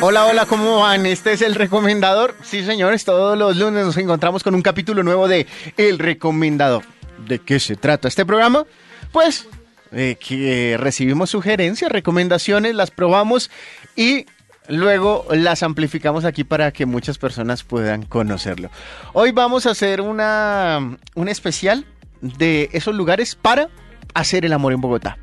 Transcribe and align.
Hola, 0.00 0.26
hola, 0.26 0.46
¿cómo 0.46 0.78
van? 0.78 1.06
Este 1.06 1.32
es 1.32 1.42
el 1.42 1.56
recomendador. 1.56 2.36
Sí, 2.44 2.64
señores, 2.64 3.04
todos 3.04 3.36
los 3.36 3.56
lunes 3.56 3.84
nos 3.84 3.96
encontramos 3.96 4.44
con 4.44 4.54
un 4.54 4.62
capítulo 4.62 5.02
nuevo 5.02 5.26
de 5.26 5.48
El 5.76 5.98
Recomendador. 5.98 6.84
¿De 7.26 7.40
qué 7.40 7.58
se 7.58 7.74
trata 7.74 8.06
este 8.06 8.24
programa? 8.24 8.64
Pues 9.10 9.48
eh, 9.90 10.16
que 10.24 10.76
recibimos 10.78 11.30
sugerencias, 11.30 11.90
recomendaciones, 11.90 12.76
las 12.76 12.92
probamos 12.92 13.50
y 13.96 14.26
luego 14.68 15.26
las 15.32 15.64
amplificamos 15.64 16.24
aquí 16.24 16.44
para 16.44 16.70
que 16.70 16.86
muchas 16.86 17.18
personas 17.18 17.64
puedan 17.64 18.02
conocerlo. 18.04 18.70
Hoy 19.14 19.32
vamos 19.32 19.66
a 19.66 19.70
hacer 19.70 20.00
una, 20.00 20.96
un 21.16 21.28
especial 21.28 21.86
de 22.20 22.70
esos 22.72 22.94
lugares 22.94 23.34
para 23.34 23.68
hacer 24.14 24.44
el 24.44 24.52
amor 24.52 24.72
en 24.72 24.80
Bogotá 24.80 25.18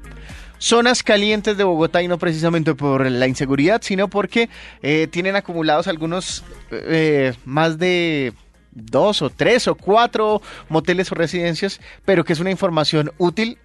zonas 0.58 1.04
calientes 1.04 1.58
de 1.58 1.64
Bogotá 1.64 2.02
y 2.02 2.08
no 2.08 2.18
precisamente 2.18 2.76
por 2.76 3.10
la 3.10 3.28
inseguridad, 3.28 3.82
sino 3.84 4.10
porque 4.10 4.50
eh, 4.82 5.08
tienen 5.10 5.36
acumulados 5.36 5.88
algunos 5.88 6.44
eh, 6.72 7.34
más 7.46 7.78
de 7.78 8.34
dos 8.72 9.22
o 9.22 9.30
tres 9.30 9.68
o 9.68 9.76
cuatro 9.76 10.42
moteles 10.70 11.12
o 11.12 11.16
residencias, 11.16 11.80
pero 12.04 12.24
que 12.24 12.34
es 12.34 12.40
una 12.40 12.52
información 12.52 13.12
útil. 13.18 13.58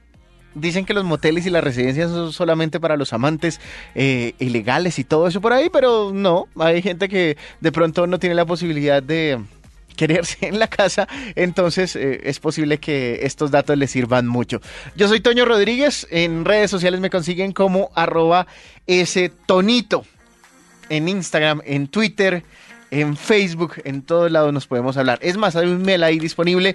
Dicen 0.55 0.85
que 0.85 0.95
los 0.95 1.05
moteles 1.05 1.47
y 1.47 1.51
las 1.51 1.63
residencias 1.63 2.11
son 2.11 2.33
solamente 2.33 2.81
para 2.81 2.97
los 2.97 3.13
amantes 3.13 3.61
eh, 3.95 4.35
ilegales 4.41 4.99
y 4.99 5.05
todo 5.05 5.29
eso 5.29 5.41
por 5.41 5.53
ahí, 5.53 5.71
pero 5.71 6.11
no, 6.13 6.49
hay 6.59 6.83
gente 6.83 7.09
que 7.09 7.37
de 7.61 7.71
pronto 7.73 8.09
no 8.09 8.19
tiene 8.19 8.35
la 8.35 8.47
posibilidad 8.47 9.01
de 9.01 9.39
quererse 9.97 10.47
en 10.47 10.59
la 10.59 10.69
casa, 10.69 11.09
entonces 11.35 11.97
eh, 11.97 12.21
es 12.25 12.41
posible 12.41 12.79
que 12.79 13.21
estos 13.23 13.51
datos 13.51 13.77
les 13.77 13.91
sirvan 13.91 14.27
mucho. 14.27 14.61
Yo 14.97 15.09
soy 15.09 15.21
Toño 15.21 15.45
Rodríguez, 15.45 16.07
en 16.11 16.45
redes 16.45 16.71
sociales 16.71 17.01
me 17.01 17.11
consiguen 17.11 17.53
como 17.53 17.91
arroba 17.95 18.47
ese 18.87 19.31
tonito, 19.47 20.05
en 20.89 21.09
Instagram, 21.09 21.63
en 21.65 21.89
Twitter, 21.89 22.43
en 22.91 23.17
Facebook, 23.17 23.75
en 23.85 24.03
todos 24.03 24.31
lados 24.31 24.53
nos 24.53 24.67
podemos 24.67 24.97
hablar. 24.97 25.19
Es 25.23 25.37
más, 25.37 25.57
hay 25.57 25.69
un 25.69 25.83
mail 25.83 26.03
ahí 26.03 26.19
disponible 26.19 26.75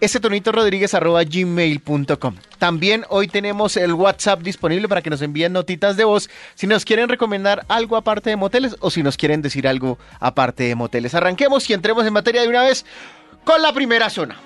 gmail.com. 0.00 2.36
También 2.58 3.04
hoy 3.08 3.28
tenemos 3.28 3.76
el 3.76 3.92
WhatsApp 3.92 4.42
disponible 4.42 4.88
para 4.88 5.02
que 5.02 5.10
nos 5.10 5.22
envíen 5.22 5.52
notitas 5.52 5.96
de 5.96 6.04
voz 6.04 6.30
si 6.54 6.66
nos 6.66 6.84
quieren 6.84 7.08
recomendar 7.08 7.64
algo 7.68 7.96
aparte 7.96 8.30
de 8.30 8.36
moteles 8.36 8.76
o 8.80 8.90
si 8.90 9.02
nos 9.02 9.16
quieren 9.16 9.42
decir 9.42 9.66
algo 9.66 9.98
aparte 10.20 10.64
de 10.64 10.74
moteles. 10.74 11.14
Arranquemos 11.14 11.68
y 11.68 11.74
entremos 11.74 12.06
en 12.06 12.12
materia 12.12 12.42
de 12.42 12.48
una 12.48 12.62
vez 12.62 12.84
con 13.44 13.60
la 13.62 13.72
primera 13.72 14.10
zona. 14.10 14.40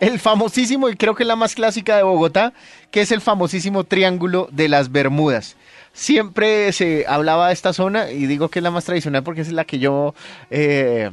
El 0.00 0.18
famosísimo, 0.18 0.88
y 0.88 0.96
creo 0.96 1.14
que 1.14 1.26
la 1.26 1.36
más 1.36 1.54
clásica 1.54 1.96
de 1.96 2.02
Bogotá, 2.02 2.54
que 2.90 3.02
es 3.02 3.12
el 3.12 3.20
famosísimo 3.20 3.84
Triángulo 3.84 4.48
de 4.50 4.68
las 4.68 4.90
Bermudas 4.90 5.56
siempre 5.92 6.72
se 6.72 7.04
hablaba 7.08 7.48
de 7.48 7.52
esta 7.52 7.72
zona 7.72 8.10
y 8.10 8.26
digo 8.26 8.48
que 8.48 8.60
es 8.60 8.62
la 8.62 8.70
más 8.70 8.84
tradicional 8.84 9.22
porque 9.22 9.40
es 9.40 9.52
la 9.52 9.64
que 9.64 9.78
yo 9.78 10.14
eh, 10.50 11.10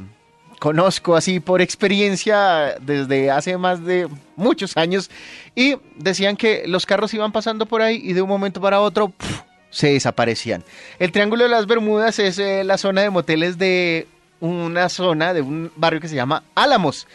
conozco 0.58 1.16
así 1.16 1.40
por 1.40 1.60
experiencia 1.60 2.76
desde 2.80 3.30
hace 3.30 3.56
más 3.56 3.84
de 3.84 4.08
muchos 4.36 4.76
años 4.76 5.10
y 5.54 5.76
decían 5.96 6.36
que 6.36 6.64
los 6.66 6.86
carros 6.86 7.14
iban 7.14 7.32
pasando 7.32 7.66
por 7.66 7.82
ahí 7.82 8.00
y 8.02 8.12
de 8.12 8.22
un 8.22 8.28
momento 8.28 8.60
para 8.60 8.80
otro 8.80 9.12
se 9.70 9.92
desaparecían. 9.92 10.64
El 10.98 11.12
Triángulo 11.12 11.44
de 11.44 11.50
las 11.50 11.66
Bermudas 11.66 12.18
es 12.18 12.38
eh, 12.38 12.64
la 12.64 12.78
zona 12.78 13.02
de 13.02 13.10
moteles 13.10 13.58
de 13.58 14.06
una 14.40 14.88
zona 14.88 15.34
de 15.34 15.40
un 15.40 15.70
barrio 15.76 16.00
que 16.00 16.08
se 16.08 16.14
llama 16.14 16.42
Álamos 16.54 17.06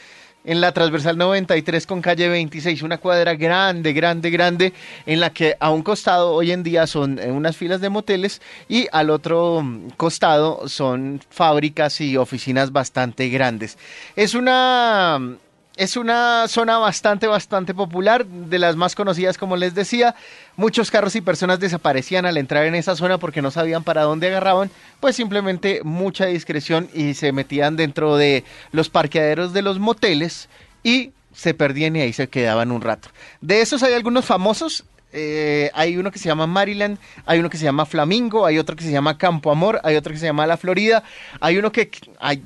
en 0.46 0.62
la 0.62 0.72
transversal 0.72 1.18
93 1.18 1.88
con 1.88 2.02
calle 2.02 2.28
26, 2.30 2.82
una 2.84 2.98
cuadra 2.98 3.36
grande, 3.36 3.94
grande, 3.94 4.30
grande, 4.30 4.74
en 5.06 5.20
la 5.20 5.32
que 5.32 5.56
a 5.60 5.70
un 5.72 5.84
costado 5.84 6.34
hoy 6.34 6.52
en 6.52 6.64
día 6.64 6.88
son 6.88 7.20
eh, 7.20 7.32
unas 7.32 7.56
filas 7.56 7.82
de 7.82 7.90
moteles 7.90 8.42
y 8.68 8.88
al 8.92 9.10
otro 9.10 9.62
mm, 9.64 9.92
costado 9.98 10.68
son 10.68 11.22
fábricas 11.30 12.02
y 12.02 12.18
oficinas 12.18 12.72
bastante 12.72 13.30
grandes. 13.30 13.78
Es 14.16 14.34
una 14.34 15.38
es 15.76 15.98
una 15.98 16.48
zona 16.48 16.78
bastante, 16.78 17.26
bastante 17.26 17.74
popular, 17.74 18.26
de 18.26 18.60
las 18.60 18.76
más 18.76 18.96
conocidas, 18.96 19.38
como 19.38 19.56
les 19.56 19.74
decía. 19.74 20.16
Muchos 20.56 20.92
carros 20.92 21.16
y 21.16 21.22
personas 21.22 21.60
desaparecían 21.60 22.26
al 22.26 22.38
entrar 22.38 22.66
en 22.66 22.76
esa 22.76 22.96
zona 22.96 23.18
porque 23.18 23.42
no 23.42 23.50
sabían 23.50 23.84
para 23.84 24.04
dónde 24.04 24.28
agarraban, 24.28 24.70
pues 25.00 25.16
simplemente 25.16 25.82
mucha 25.84 26.28
discreción 26.28 26.90
y 26.94 27.16
se 27.16 27.32
metían 27.32 27.76
dentro 27.76 28.18
de 28.18 28.44
los 28.72 28.90
parqueaderos 28.90 29.54
de 29.54 29.64
los 29.64 29.80
moteles 29.80 30.48
y 30.84 31.12
se 31.34 31.56
perdían 31.56 31.96
y 31.96 32.02
ahí 32.02 32.14
se 32.14 32.28
quedaban 32.28 32.72
un 32.72 32.82
rato. 32.82 33.10
De 33.42 33.62
esos 33.62 33.82
hay 33.82 33.94
algunos 33.94 34.26
famosos. 34.26 34.86
Eh, 35.16 35.70
hay 35.76 35.98
uno 35.98 36.10
que 36.10 36.18
se 36.18 36.26
llama 36.26 36.48
Maryland, 36.48 36.98
hay 37.28 37.40
uno 37.40 37.48
que 37.48 37.58
se 37.58 37.66
llama 37.66 37.86
Flamingo, 37.86 38.48
hay 38.48 38.58
otro 38.58 38.76
que 38.76 38.84
se 38.84 38.92
llama 38.92 39.20
Campo 39.20 39.52
Amor, 39.52 39.80
hay 39.84 39.96
otro 39.96 40.12
que 40.12 40.18
se 40.18 40.26
llama 40.26 40.48
La 40.48 40.58
Florida, 40.58 41.04
hay 41.40 41.60
uno 41.60 41.72
que 41.72 41.92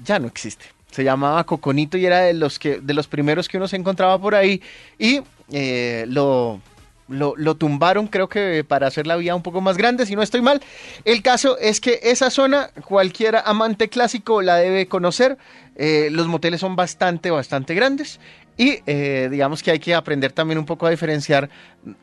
ya 0.04 0.20
no 0.20 0.28
existe 0.28 0.77
se 0.92 1.04
llamaba 1.04 1.44
Coconito 1.46 1.98
y 1.98 2.06
era 2.06 2.22
de 2.22 2.34
los, 2.34 2.60
que, 2.60 2.80
de 2.80 2.94
los 2.94 3.08
primeros 3.08 3.48
que 3.48 3.58
uno 3.58 3.68
se 3.68 3.76
encontraba 3.76 4.20
por 4.20 4.36
ahí 4.36 4.62
y 4.98 5.22
eh, 5.52 6.06
lo, 6.08 6.62
lo, 7.08 7.56
tumbaron 7.56 8.08
creo 8.08 8.28
que 8.28 8.64
para 8.64 8.88
hacer 8.88 9.08
la 9.08 9.16
vía 9.16 9.36
un 9.36 9.44
poco 9.44 9.62
más 9.62 9.78
grande, 9.78 10.06
si 10.06 10.16
no 10.16 10.22
estoy 10.22 10.42
mal. 10.42 10.62
El 11.06 11.22
caso 11.22 11.58
es 11.58 11.80
que 11.80 12.00
esa 12.04 12.30
zona 12.30 12.72
cualquier 12.86 13.38
amante 13.46 13.90
clásico 13.90 14.42
la 14.42 14.58
debe 14.58 14.88
conocer, 14.88 15.38
eh, 15.76 16.10
los 16.12 16.28
moteles 16.28 16.62
son 16.62 16.76
bastante, 16.76 17.32
bastante 17.32 17.76
grandes 17.76 18.20
y 18.58 18.80
eh, 18.88 19.28
digamos 19.30 19.62
que 19.62 19.72
hay 19.72 19.80
que 19.80 19.94
aprender 19.94 20.32
también 20.32 20.58
un 20.58 20.66
poco 20.66 20.88
a 20.88 20.90
diferenciar 20.90 21.50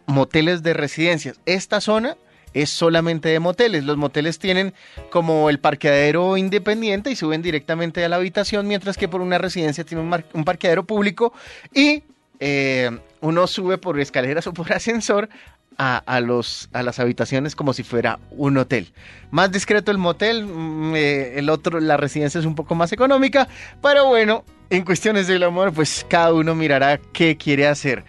moteles 0.06 0.62
de 0.62 0.73
residencias. 0.73 1.41
Esta 1.47 1.81
zona 1.81 2.17
es 2.54 2.70
solamente 2.70 3.28
de 3.28 3.41
moteles. 3.41 3.84
Los 3.84 3.97
moteles 3.97 4.38
tienen 4.38 4.72
como 5.10 5.50
el 5.50 5.59
parqueadero 5.59 6.37
independiente 6.37 7.10
y 7.10 7.16
suben 7.16 7.42
directamente 7.42 8.04
a 8.04 8.09
la 8.09 8.16
habitación, 8.16 8.66
mientras 8.66 8.97
que 8.97 9.09
por 9.09 9.20
una 9.20 9.38
residencia 9.38 9.84
tiene 9.84 10.03
un, 10.32 10.44
parqueadero 10.44 10.84
público 10.84 11.32
y 11.72 12.04
eh, 12.41 12.91
uno 13.20 13.47
sube 13.47 13.76
por 13.76 13.98
escaleras 14.00 14.47
o 14.47 14.54
por 14.54 14.72
ascensor 14.72 15.28
a, 15.76 16.20
las 16.20 16.98
habitaciones 17.00 17.56
como 17.56 17.72
si 17.72 17.82
fuera 17.82 18.19
un 18.31 18.56
hotel. 18.56 18.93
Más 19.31 19.50
discreto 19.50 19.91
el 19.91 19.98
motel, 19.98 20.47
mm, 20.47 20.94
eh, 20.94 21.38
el 21.38 21.50
otro, 21.50 21.81
la 21.81 21.97
residencia 21.97 22.38
es 22.38 22.47
un 22.47 22.54
poco 22.54 22.75
más 22.75 22.93
económica, 22.93 23.48
pero 23.82 24.06
bueno, 24.06 24.44
en 24.70 24.84
cuestiones 24.84 25.26
del 25.26 25.43
amor, 25.43 25.72
pues 25.72 26.06
cada 26.09 26.32
uno 26.32 26.54
mirará 26.54 26.98
qué 27.12 27.37
quiere 27.37 27.66
hacer 27.66 28.04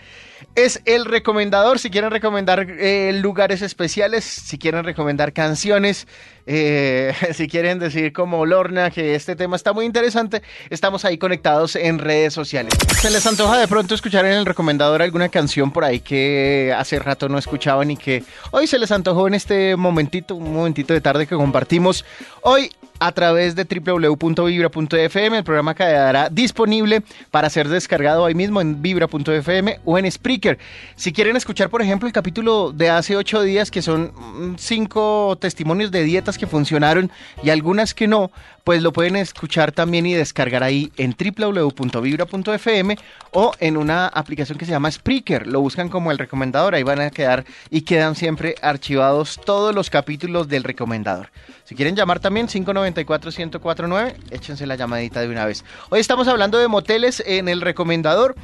es 0.55 0.81
el 0.85 1.05
recomendador. 1.05 1.79
Si 1.79 1.89
quieren 1.89 2.11
recomendar 2.11 2.65
eh, 2.69 3.11
lugares 3.21 3.61
especiales, 3.61 4.23
si 4.23 4.57
quieren 4.57 4.83
recomendar 4.83 5.33
canciones, 5.33 6.07
eh, 6.45 7.13
si 7.33 7.47
quieren 7.47 7.79
decir 7.79 8.13
como 8.13 8.45
Lorna 8.45 8.89
que 8.89 9.15
este 9.15 9.35
tema 9.35 9.55
está 9.55 9.73
muy 9.73 9.85
interesante, 9.85 10.41
estamos 10.69 11.05
ahí 11.05 11.17
conectados 11.17 11.75
en 11.75 11.99
redes 11.99 12.33
sociales. 12.33 12.73
¿Se 12.99 13.09
les 13.09 13.25
antoja 13.27 13.57
de 13.57 13.67
pronto 13.67 13.93
escuchar 13.95 14.25
en 14.25 14.33
el 14.33 14.45
recomendador 14.45 15.01
alguna 15.01 15.29
canción 15.29 15.71
por 15.71 15.83
ahí 15.83 15.99
que 15.99 16.73
hace 16.77 16.99
rato 16.99 17.29
no 17.29 17.37
escuchaban 17.37 17.91
y 17.91 17.97
que 17.97 18.23
hoy 18.51 18.67
se 18.67 18.79
les 18.79 18.91
antojó 18.91 19.27
en 19.27 19.33
este 19.33 19.75
momentito, 19.75 20.35
un 20.35 20.53
momentito 20.53 20.93
de 20.93 21.01
tarde 21.01 21.27
que 21.27 21.35
compartimos? 21.35 22.05
Hoy 22.41 22.71
a 22.99 23.11
través 23.11 23.55
de 23.55 23.63
www.vibra.fm. 23.65 25.37
El 25.37 25.43
programa 25.43 25.75
quedará 25.75 26.29
disponible 26.29 27.03
para 27.31 27.49
ser 27.49 27.67
descargado 27.69 28.25
ahí 28.25 28.35
mismo 28.35 28.61
en 28.61 28.81
vibra.fm 28.81 29.79
o 29.85 29.97
en 29.97 30.11
Spreaker. 30.11 30.57
Si 30.95 31.11
quieren 31.11 31.35
escuchar, 31.35 31.69
por 31.69 31.81
ejemplo, 31.81 32.07
el 32.07 32.13
capítulo 32.13 32.71
de 32.71 32.89
hace 32.89 33.15
ocho 33.15 33.41
días, 33.41 33.71
que 33.71 33.81
son 33.81 34.13
mm, 34.15 34.55
cinco 34.57 35.37
testimonios 35.39 35.91
de 35.91 36.03
dietas 36.03 36.37
que 36.37 36.47
funcionaron 36.47 37.11
y 37.43 37.49
algunas 37.49 37.93
que 37.93 38.07
no, 38.07 38.31
pues 38.65 38.81
lo 38.81 38.91
pueden 38.91 39.15
escuchar 39.15 39.71
también 39.71 40.07
y 40.07 40.13
descargar 40.13 40.63
ahí 40.63 40.91
en 40.97 41.15
www.vibra.fm 41.15 42.97
o 43.31 43.53
en 43.59 43.77
una 43.77 44.07
aplicación 44.07 44.57
que 44.57 44.65
se 44.65 44.71
llama 44.71 44.89
Spreaker. 44.89 45.45
Lo 45.45 45.61
buscan 45.61 45.87
como 45.87 46.11
el 46.11 46.17
recomendador, 46.17 46.73
ahí 46.73 46.81
van 46.81 46.99
a 46.99 47.11
quedar 47.11 47.45
y 47.69 47.81
quedan 47.81 48.15
siempre 48.15 48.55
archivados 48.63 49.39
todos 49.45 49.75
los 49.75 49.91
capítulos 49.91 50.47
del 50.47 50.63
recomendador. 50.63 51.29
Si 51.63 51.75
quieren 51.75 51.95
llamar 51.95 52.19
también 52.19 52.49
594-1049, 52.93 54.15
échense 54.31 54.65
la 54.65 54.75
llamadita 54.75 55.21
de 55.21 55.29
una 55.29 55.45
vez. 55.45 55.63
Hoy 55.89 55.99
estamos 55.99 56.27
hablando 56.27 56.57
de 56.57 56.67
moteles 56.67 57.23
en 57.25 57.49
el 57.49 57.61
recomendador. 57.61 58.35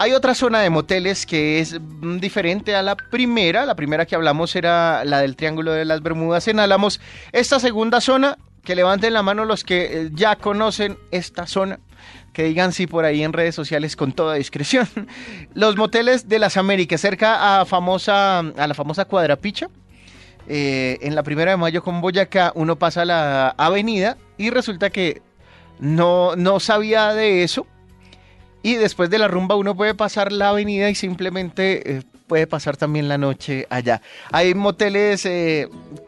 Hay 0.00 0.12
otra 0.12 0.34
zona 0.34 0.60
de 0.60 0.70
moteles 0.70 1.26
que 1.26 1.58
es 1.60 1.80
mm, 1.80 2.18
diferente 2.18 2.76
a 2.76 2.82
la 2.82 2.96
primera. 2.96 3.66
La 3.66 3.74
primera 3.74 4.06
que 4.06 4.14
hablamos 4.14 4.54
era 4.54 5.04
la 5.04 5.20
del 5.20 5.34
Triángulo 5.34 5.72
de 5.72 5.84
las 5.84 6.02
Bermudas 6.02 6.46
en 6.46 6.60
Álamos. 6.60 7.00
Esta 7.32 7.58
segunda 7.58 8.00
zona 8.00 8.38
que 8.62 8.76
levanten 8.76 9.14
la 9.14 9.22
mano 9.22 9.44
los 9.44 9.64
que 9.64 9.84
eh, 9.84 10.10
ya 10.12 10.36
conocen 10.36 10.98
esta 11.10 11.46
zona, 11.46 11.80
que 12.32 12.44
digan 12.44 12.72
sí 12.72 12.86
por 12.86 13.06
ahí 13.06 13.22
en 13.22 13.32
redes 13.32 13.54
sociales 13.54 13.96
con 13.96 14.12
toda 14.12 14.34
discreción. 14.34 14.86
Los 15.54 15.76
moteles 15.76 16.28
de 16.28 16.38
las 16.38 16.58
Américas, 16.58 17.00
cerca 17.00 17.60
a, 17.60 17.64
famosa, 17.64 18.40
a 18.40 18.66
la 18.66 18.74
famosa 18.74 19.06
Cuadrapicha, 19.06 19.68
eh, 20.48 20.98
en 21.02 21.14
la 21.14 21.22
primera 21.22 21.52
de 21.52 21.56
mayo 21.56 21.82
con 21.82 22.00
Boyacá, 22.00 22.52
uno 22.54 22.76
pasa 22.76 23.04
la 23.04 23.50
avenida 23.50 24.16
y 24.36 24.50
resulta 24.50 24.90
que 24.90 25.22
no, 25.78 26.36
no 26.36 26.60
sabía 26.60 27.12
de 27.14 27.42
eso. 27.42 27.66
Y 28.62 28.74
después 28.74 29.08
de 29.10 29.18
la 29.18 29.28
rumba 29.28 29.54
uno 29.54 29.76
puede 29.76 29.94
pasar 29.94 30.32
la 30.32 30.48
avenida 30.48 30.90
y 30.90 30.94
simplemente 30.94 31.98
eh, 31.98 32.02
puede 32.26 32.46
pasar 32.46 32.76
también 32.76 33.08
la 33.08 33.16
noche 33.16 33.66
allá. 33.70 34.02
Hay 34.32 34.54
moteles, 34.54 35.28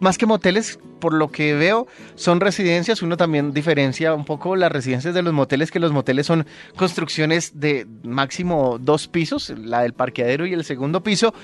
más 0.01 0.19
que 0.19 0.27
moteles, 0.27 0.79
por 1.01 1.15
lo 1.15 1.29
que 1.29 1.55
veo 1.55 1.89
son 2.15 2.39
residencias. 2.39 3.03
Uno 3.03 3.17
también 3.17 3.53
diferencia 3.53 4.15
un 4.15 4.25
poco 4.25 4.55
las 4.55 4.71
residencias 4.71 5.15
de 5.15 5.23
los 5.23 5.33
moteles, 5.33 5.73
que 5.73 5.81
los 5.81 5.91
moteles 5.91 6.27
son 6.27 6.47
construcciones 6.77 7.59
de 7.59 7.87
máximo 8.05 8.79
dos 8.79 9.09
pisos, 9.09 9.51
la 9.51 9.83
del 9.83 9.95
parqueadero 9.95 10.47
y 10.47 10.53
el 10.53 10.65
segundo 10.65 11.03
piso. 11.03 11.35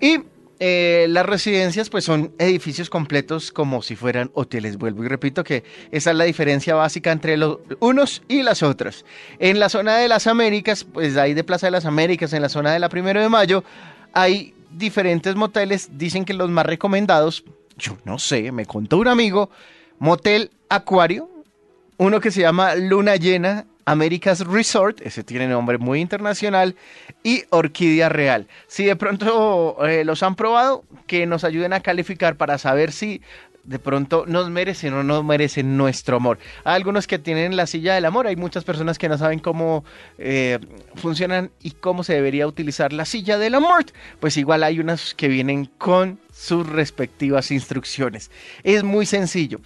Y 0.00 0.20
eh, 0.60 1.06
las 1.08 1.24
residencias 1.24 1.88
pues 1.88 2.04
son 2.04 2.32
edificios 2.38 2.90
completos 2.90 3.52
como 3.52 3.80
si 3.82 3.94
fueran 3.94 4.30
hoteles. 4.34 4.76
Vuelvo 4.76 5.04
y 5.04 5.08
repito 5.08 5.44
que 5.44 5.62
esa 5.92 6.10
es 6.10 6.16
la 6.16 6.24
diferencia 6.24 6.74
básica 6.74 7.12
entre 7.12 7.36
los 7.36 7.58
unos 7.78 8.22
y 8.28 8.42
las 8.42 8.62
otras. 8.62 9.04
En 9.38 9.60
la 9.60 9.68
zona 9.68 9.96
de 9.96 10.08
las 10.08 10.26
Américas, 10.26 10.84
pues 10.84 11.16
ahí 11.16 11.34
de 11.34 11.44
Plaza 11.44 11.68
de 11.68 11.70
las 11.70 11.84
Américas, 11.84 12.32
en 12.32 12.42
la 12.42 12.48
zona 12.48 12.72
de 12.72 12.80
la 12.80 12.88
Primero 12.88 13.20
de 13.20 13.28
Mayo, 13.28 13.62
hay 14.12 14.54
diferentes 14.72 15.36
moteles. 15.36 15.90
Dicen 15.96 16.24
que 16.24 16.34
los 16.34 16.50
más 16.50 16.66
recomendados, 16.66 17.44
yo 17.76 17.96
no 18.04 18.18
sé, 18.18 18.50
me 18.50 18.66
contó 18.66 18.98
un 18.98 19.08
amigo, 19.08 19.50
Motel 20.00 20.50
Acuario, 20.68 21.30
uno 21.98 22.20
que 22.20 22.30
se 22.32 22.40
llama 22.40 22.74
Luna 22.74 23.16
Llena 23.16 23.66
America's 23.88 24.40
Resort, 24.40 25.00
ese 25.00 25.24
tiene 25.24 25.48
nombre 25.48 25.78
muy 25.78 26.00
internacional, 26.00 26.76
y 27.22 27.44
Orquídea 27.48 28.10
Real. 28.10 28.46
Si 28.66 28.84
de 28.84 28.96
pronto 28.96 29.78
eh, 29.86 30.04
los 30.04 30.22
han 30.22 30.34
probado, 30.34 30.84
que 31.06 31.24
nos 31.24 31.42
ayuden 31.42 31.72
a 31.72 31.80
calificar 31.80 32.36
para 32.36 32.58
saber 32.58 32.92
si 32.92 33.22
de 33.64 33.78
pronto 33.78 34.24
nos 34.26 34.50
merecen 34.50 34.92
o 34.92 35.02
no 35.02 35.22
merecen 35.22 35.78
nuestro 35.78 36.16
amor. 36.16 36.38
Hay 36.64 36.76
algunos 36.76 37.06
que 37.06 37.18
tienen 37.18 37.56
la 37.56 37.66
silla 37.66 37.94
del 37.94 38.04
amor, 38.04 38.26
hay 38.26 38.36
muchas 38.36 38.62
personas 38.62 38.98
que 38.98 39.08
no 39.08 39.16
saben 39.16 39.38
cómo 39.38 39.84
eh, 40.18 40.58
funcionan 40.94 41.50
y 41.62 41.70
cómo 41.70 42.04
se 42.04 42.12
debería 42.12 42.46
utilizar 42.46 42.92
la 42.92 43.06
silla 43.06 43.38
del 43.38 43.54
amor. 43.54 43.86
Pues 44.20 44.36
igual 44.36 44.64
hay 44.64 44.80
unas 44.80 45.14
que 45.14 45.28
vienen 45.28 45.64
con 45.64 46.20
sus 46.30 46.68
respectivas 46.68 47.50
instrucciones. 47.50 48.30
Es 48.64 48.84
muy 48.84 49.06
sencillo. 49.06 49.60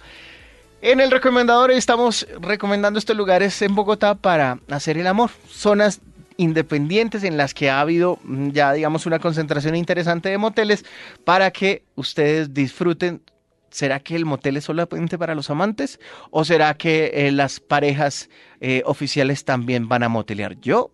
En 0.85 0.99
el 0.99 1.11
recomendador 1.11 1.71
estamos 1.71 2.27
recomendando 2.41 2.99
estos 2.99 3.15
lugares 3.15 3.61
en 3.61 3.73
Bogotá 3.73 4.15
para 4.15 4.59
hacer 4.69 4.97
el 4.97 5.07
amor. 5.07 5.31
Zonas 5.47 6.01
independientes 6.35 7.23
en 7.23 7.37
las 7.37 7.53
que 7.53 7.69
ha 7.69 7.79
habido 7.79 8.19
mm, 8.25 8.49
ya 8.49 8.73
digamos 8.73 9.05
una 9.05 9.19
concentración 9.19 9.77
interesante 9.77 10.27
de 10.27 10.37
moteles 10.37 10.83
para 11.23 11.51
que 11.51 11.83
ustedes 11.95 12.53
disfruten. 12.53 13.21
¿Será 13.69 14.01
que 14.01 14.17
el 14.17 14.25
motel 14.25 14.57
es 14.57 14.65
solamente 14.65 15.17
para 15.17 15.35
los 15.35 15.49
amantes 15.49 16.01
o 16.31 16.43
será 16.43 16.73
que 16.73 17.11
eh, 17.13 17.31
las 17.31 17.61
parejas 17.61 18.29
eh, 18.59 18.83
oficiales 18.85 19.45
también 19.45 19.87
van 19.87 20.03
a 20.03 20.09
motelear? 20.09 20.59
Yo, 20.59 20.91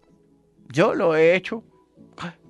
yo 0.67 0.93
lo 0.93 1.15
he 1.15 1.35
hecho 1.35 1.63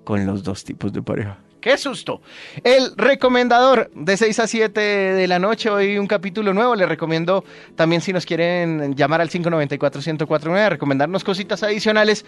con 0.03 0.25
los 0.25 0.43
dos 0.43 0.65
tipos 0.65 0.91
de 0.91 1.01
pareja. 1.01 1.37
¡Qué 1.61 1.77
susto! 1.77 2.21
El 2.63 2.93
recomendador 2.95 3.91
de 3.93 4.15
6 4.15 4.39
a 4.39 4.47
7 4.47 4.79
de 4.79 5.27
la 5.27 5.39
noche, 5.39 5.69
hoy 5.69 5.97
un 5.97 6.07
capítulo 6.07 6.53
nuevo. 6.53 6.73
Les 6.73 6.87
recomiendo 6.87 7.43
también 7.75 8.01
si 8.01 8.13
nos 8.13 8.25
quieren 8.25 8.95
llamar 8.95 9.19
al 9.19 9.29
594-1049, 9.29 10.69
recomendarnos 10.69 11.25
cositas 11.25 11.61
adicionales. 11.63 12.23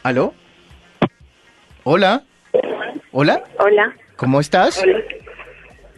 ¿Aló? 0.03 0.33
Hola. 1.83 2.23
Hola. 3.11 3.43
Hola. 3.59 3.93
¿Cómo 4.15 4.39
estás? 4.39 4.79
Hola. 4.81 4.97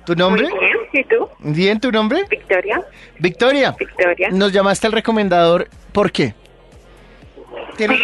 ¿Tu 0.05 0.15
nombre? 0.15 0.49
Muy 0.49 0.59
bien, 0.59 0.77
¿y 0.93 1.03
tú? 1.05 1.29
Bien, 1.39 1.79
¿tu 1.79 1.91
nombre? 1.91 2.25
Victoria. 2.29 2.81
Victoria. 3.19 3.75
Victoria. 3.77 4.29
Nos 4.31 4.51
llamaste 4.51 4.87
al 4.87 4.93
recomendador. 4.93 5.67
¿Por 5.91 6.11
qué? 6.11 6.33
¿Tienes- 7.77 7.99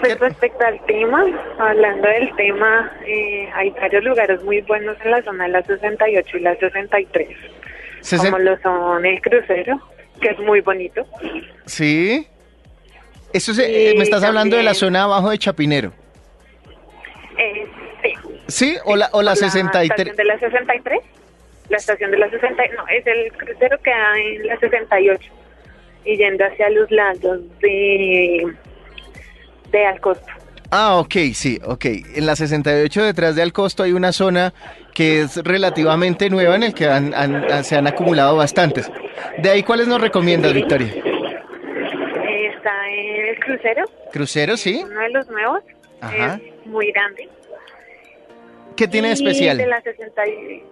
Pues 0.00 0.18
respecto 0.20 0.64
al 0.64 0.84
tema, 0.86 1.24
hablando 1.58 2.08
del 2.08 2.34
tema, 2.36 2.92
eh, 3.06 3.48
hay 3.54 3.70
varios 3.70 4.04
lugares 4.04 4.42
muy 4.44 4.60
buenos 4.62 4.96
en 5.04 5.10
la 5.10 5.22
zona 5.22 5.44
de 5.44 5.50
la 5.50 5.62
68 5.62 6.36
y 6.36 6.40
la 6.40 6.54
63, 6.56 7.28
Sesen- 8.00 8.24
como 8.30 8.38
lo 8.38 8.56
son 8.60 9.04
el 9.04 9.20
crucero, 9.20 9.80
que 10.20 10.28
es 10.28 10.38
muy 10.38 10.60
bonito. 10.60 11.06
Sí. 11.66 12.26
Eso 13.32 13.52
se- 13.54 13.90
eh, 13.90 13.94
me 13.96 14.04
estás 14.04 14.22
hablando 14.22 14.56
de 14.56 14.62
la 14.62 14.70
también. 14.70 14.80
zona 14.80 15.02
abajo 15.04 15.30
de 15.30 15.38
Chapinero. 15.38 15.92
Eh, 17.38 17.66
sí. 18.02 18.14
¿Sí? 18.46 18.76
¿O 18.84 18.96
la, 18.96 19.08
o 19.12 19.22
la 19.22 19.36
63? 19.36 19.90
estación 20.08 20.16
de 20.16 20.24
la 20.24 20.38
63? 20.38 20.98
La 21.68 21.76
estación 21.76 22.10
de 22.10 22.18
la 22.18 22.30
60, 22.30 22.62
no, 22.76 22.88
es 22.88 23.06
el 23.06 23.32
crucero 23.32 23.78
que 23.82 23.92
hay 23.92 24.36
en 24.36 24.46
la 24.46 24.58
68 24.58 25.30
y 26.04 26.16
yendo 26.16 26.44
hacia 26.46 26.70
los 26.70 26.90
lados 26.90 27.40
de, 27.60 28.46
de 29.70 29.86
Alcosto. 29.86 30.26
Ah, 30.70 30.96
ok, 30.98 31.14
sí, 31.32 31.58
ok. 31.64 31.84
En 32.16 32.26
la 32.26 32.36
68 32.36 33.02
detrás 33.04 33.34
de 33.34 33.42
Alcosto 33.42 33.82
hay 33.82 33.92
una 33.92 34.12
zona 34.12 34.52
que 34.94 35.22
es 35.22 35.36
relativamente 35.38 36.28
nueva 36.28 36.56
en 36.56 36.62
el 36.62 36.74
que 36.74 36.86
han- 36.86 37.14
han- 37.14 37.64
se 37.64 37.76
han 37.76 37.86
acumulado 37.86 38.36
bastantes. 38.36 38.90
De 39.38 39.48
ahí, 39.48 39.62
¿cuáles 39.62 39.88
nos 39.88 40.00
recomiendas, 40.00 40.52
Victoria? 40.52 40.88
Está 40.88 42.72
el 42.90 43.38
crucero, 43.40 43.84
Crucero, 44.12 44.56
sí. 44.56 44.82
uno 44.84 45.00
de 45.00 45.08
los 45.10 45.28
nuevos, 45.28 45.62
Ajá. 46.00 46.34
es 46.44 46.66
muy 46.66 46.90
grande. 46.92 47.28
¿Qué 48.76 48.86
tiene 48.88 49.08
de 49.08 49.14
especial? 49.14 49.56
De 49.56 49.66
la 49.66 49.80
60 49.80 50.26
y- 50.26 50.62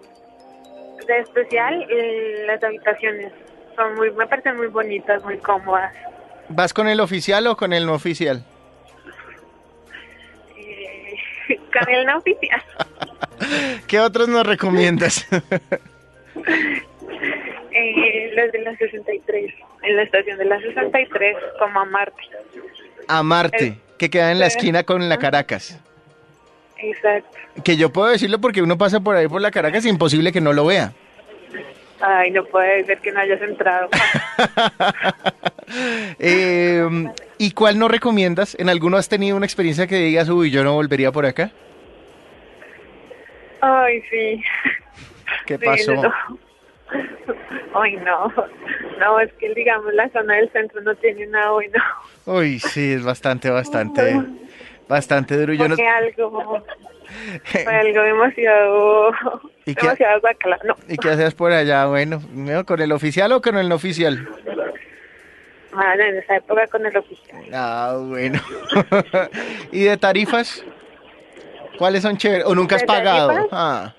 de 1.06 1.19
especial, 1.20 1.87
eh, 1.90 2.44
las 2.46 2.62
habitaciones 2.62 3.32
son 3.76 3.94
muy, 3.94 4.10
me 4.12 4.26
parecen 4.26 4.56
muy 4.56 4.66
bonitas, 4.66 5.22
muy 5.25 5.38
cómodas. 5.38 5.94
¿Vas 6.49 6.72
con 6.75 6.88
el 6.88 7.00
oficial 7.00 7.46
o 7.46 7.56
con 7.56 7.72
el 7.72 7.87
no 7.87 7.94
oficial? 7.94 8.44
Eh, 11.48 11.60
con 11.72 11.94
el 11.94 12.06
no 12.06 12.19
oficial. 12.19 12.62
¿Qué 13.87 14.00
otros 14.00 14.28
nos 14.28 14.46
recomiendas? 14.46 15.26
Eh, 17.78 18.32
los 18.34 18.52
de 18.52 18.60
la 18.60 18.75
63, 18.75 19.52
en 19.82 19.96
la 19.96 20.02
estación 20.04 20.38
de 20.38 20.47
la 20.47 20.59
63, 20.59 21.37
como 21.59 21.80
a 21.80 21.85
Marte. 21.85 22.23
Amarte, 23.06 23.76
que 23.99 24.09
queda 24.09 24.32
en 24.32 24.38
la 24.38 24.47
esquina 24.47 24.85
con 24.85 25.06
la 25.11 25.18
Caracas. 25.18 25.78
Exacto. 26.78 27.37
Que 27.62 27.76
yo 27.76 27.92
puedo 27.92 28.09
decirlo 28.09 28.40
porque 28.40 28.62
uno 28.62 28.78
pasa 28.78 29.00
por 29.00 29.14
ahí 29.14 29.28
por 29.28 29.42
la 29.42 29.50
Caracas 29.50 29.85
y 29.85 29.90
imposible 29.90 30.32
que 30.32 30.40
no 30.40 30.54
lo 30.54 30.64
vea. 30.64 30.94
Ay, 32.00 32.30
no 32.30 32.44
puede 32.47 32.85
ser 32.87 32.99
que 32.99 33.12
no 33.12 33.20
hayas 33.20 33.42
entrado. 33.42 33.90
Eh, 36.18 36.88
¿Y 37.38 37.50
cuál 37.52 37.78
no 37.78 37.88
recomiendas? 37.88 38.57
¿En 38.59 38.69
alguno 38.69 38.97
has 38.97 39.09
tenido 39.09 39.37
una 39.37 39.47
experiencia 39.47 39.87
que 39.87 39.97
digas, 39.97 40.28
uy, 40.28 40.50
yo 40.50 40.64
no 40.64 40.75
volvería 40.75 41.12
por 41.12 41.26
acá? 41.26 41.50
Ay, 43.61 44.02
sí. 44.11 44.43
¿Qué 45.47 45.59
Sí, 45.59 45.64
pasó? 45.64 45.95
no. 45.95 46.12
Ay, 47.75 47.97
no. 47.97 48.33
No, 48.99 49.21
es 49.21 49.33
que 49.35 49.52
digamos 49.55 49.93
la 49.95 50.09
zona 50.11 50.37
del 50.37 50.50
centro 50.52 50.81
no 50.81 50.95
tiene 50.97 51.26
nada 51.26 51.50
bueno. 51.52 51.83
Uy, 52.25 52.59
sí, 52.59 52.93
es 52.93 53.05
bastante, 53.05 53.50
bastante, 53.50 54.16
bastante 54.88 55.37
duro. 55.38 55.52
Yo 55.52 55.69
no... 55.69 55.76
Porque 55.76 55.87
algo, 55.87 56.64
fue 57.64 57.75
algo 57.76 58.02
demasiado, 58.02 59.11
¿Y 59.66 59.75
qué- 59.75 59.83
demasiado. 59.83 60.21
No, 60.64 60.76
¿Y 60.88 60.97
qué 60.97 61.11
haces 61.11 61.35
por 61.35 61.52
allá? 61.52 61.87
Bueno, 61.87 62.23
¿no? 62.33 62.64
¿con 62.64 62.81
el 62.81 62.93
oficial 62.93 63.31
o 63.33 63.43
con 63.43 63.57
el 63.59 63.69
no 63.69 63.75
oficial? 63.76 64.26
En 65.83 66.16
esa 66.18 66.37
época 66.37 66.66
con 66.68 66.85
el 66.87 66.97
oficial. 66.97 67.42
Ah, 67.52 67.97
bueno. 68.00 68.40
¿Y 69.73 69.85
de 69.85 69.97
tarifas? 69.97 70.64
¿Cuáles 71.78 72.02
son 72.02 72.16
chéveres? 72.16 72.47
¿O 72.47 72.54
nunca 72.54 72.76
has 72.76 72.83
¿De 72.83 72.87
pagado? 72.87 73.28
tarifas? 73.28 73.49
Ah, 73.52 73.95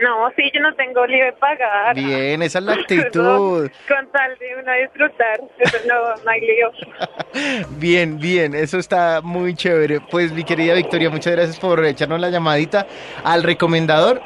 No, 0.00 0.30
sí, 0.36 0.50
yo 0.54 0.60
no 0.60 0.74
tengo 0.74 1.06
libre 1.06 1.32
pagar. 1.34 1.94
bien, 1.94 2.42
esa 2.42 2.58
es 2.58 2.64
la 2.64 2.72
actitud. 2.80 3.70
con 3.88 4.10
tal 4.12 4.38
de 4.38 4.56
uno 4.60 4.72
disfrutar, 4.82 5.40
eso 5.58 5.76
no, 5.88 6.14
no 6.24 6.30
hay 6.30 6.40
lío. 6.40 6.70
Bien, 7.78 8.18
bien, 8.18 8.54
eso 8.54 8.78
está 8.78 9.20
muy 9.22 9.54
chévere. 9.54 10.00
Pues 10.00 10.32
mi 10.32 10.42
querida 10.44 10.74
Victoria, 10.74 11.10
muchas 11.10 11.34
gracias 11.34 11.58
por 11.60 11.84
echarnos 11.84 12.18
la 12.20 12.30
llamadita 12.30 12.86
al 13.22 13.42
recomendador. 13.42 14.20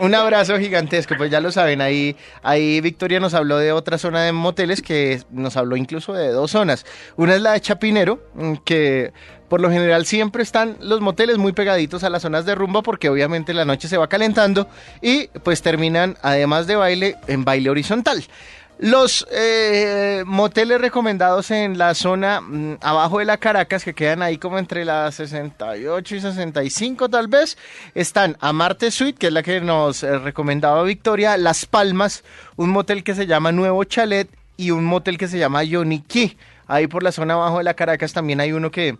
Un 0.00 0.14
abrazo 0.14 0.58
gigantesco, 0.58 1.14
pues 1.16 1.30
ya 1.30 1.40
lo 1.40 1.50
saben, 1.50 1.80
ahí, 1.80 2.16
ahí 2.42 2.80
Victoria 2.80 3.20
nos 3.20 3.34
habló 3.34 3.58
de 3.58 3.72
otra 3.72 3.98
zona 3.98 4.22
de 4.22 4.32
moteles 4.32 4.80
que 4.82 5.22
nos 5.30 5.56
habló 5.56 5.76
incluso 5.76 6.12
de 6.12 6.28
dos 6.28 6.52
zonas. 6.52 6.86
Una 7.16 7.34
es 7.34 7.42
la 7.42 7.52
de 7.52 7.60
Chapinero, 7.60 8.22
mm, 8.34 8.54
que 8.64 9.12
por 9.48 9.60
lo 9.60 9.70
general 9.70 10.06
siempre 10.06 10.42
están 10.42 10.76
los 10.80 11.00
moteles 11.00 11.38
muy 11.38 11.52
pegaditos 11.52 12.04
a 12.04 12.10
las 12.10 12.22
zonas 12.22 12.44
de 12.44 12.54
rumba 12.54 12.82
porque 12.82 13.08
obviamente 13.08 13.54
la 13.54 13.64
noche 13.64 13.88
se 13.88 13.96
va 13.96 14.08
calentando 14.08 14.68
y 15.00 15.28
pues 15.42 15.62
terminan 15.62 16.16
además 16.22 16.66
de 16.66 16.76
baile 16.76 17.16
en 17.26 17.44
baile 17.44 17.70
horizontal. 17.70 18.24
Los 18.78 19.26
eh, 19.32 20.22
moteles 20.24 20.80
recomendados 20.80 21.50
en 21.50 21.78
la 21.78 21.94
zona 21.94 22.40
mm, 22.40 22.76
abajo 22.80 23.18
de 23.18 23.24
la 23.24 23.36
Caracas, 23.36 23.82
que 23.82 23.92
quedan 23.92 24.22
ahí 24.22 24.38
como 24.38 24.56
entre 24.56 24.84
las 24.84 25.16
68 25.16 26.14
y 26.14 26.20
65 26.20 27.08
tal 27.08 27.26
vez, 27.26 27.58
están 27.96 28.36
Amarte 28.38 28.92
Suite, 28.92 29.18
que 29.18 29.26
es 29.26 29.32
la 29.32 29.42
que 29.42 29.60
nos 29.60 30.04
eh, 30.04 30.16
recomendaba 30.18 30.84
Victoria, 30.84 31.36
Las 31.36 31.66
Palmas, 31.66 32.22
un 32.54 32.70
motel 32.70 33.02
que 33.02 33.16
se 33.16 33.26
llama 33.26 33.50
Nuevo 33.50 33.82
Chalet 33.82 34.28
y 34.56 34.70
un 34.70 34.84
motel 34.84 35.18
que 35.18 35.26
se 35.26 35.38
llama 35.38 35.64
Yoniqui. 35.64 36.36
Ahí 36.68 36.86
por 36.86 37.02
la 37.02 37.10
zona 37.10 37.34
abajo 37.34 37.58
de 37.58 37.64
la 37.64 37.74
Caracas 37.74 38.12
también 38.12 38.40
hay 38.40 38.52
uno 38.52 38.70
que 38.70 38.96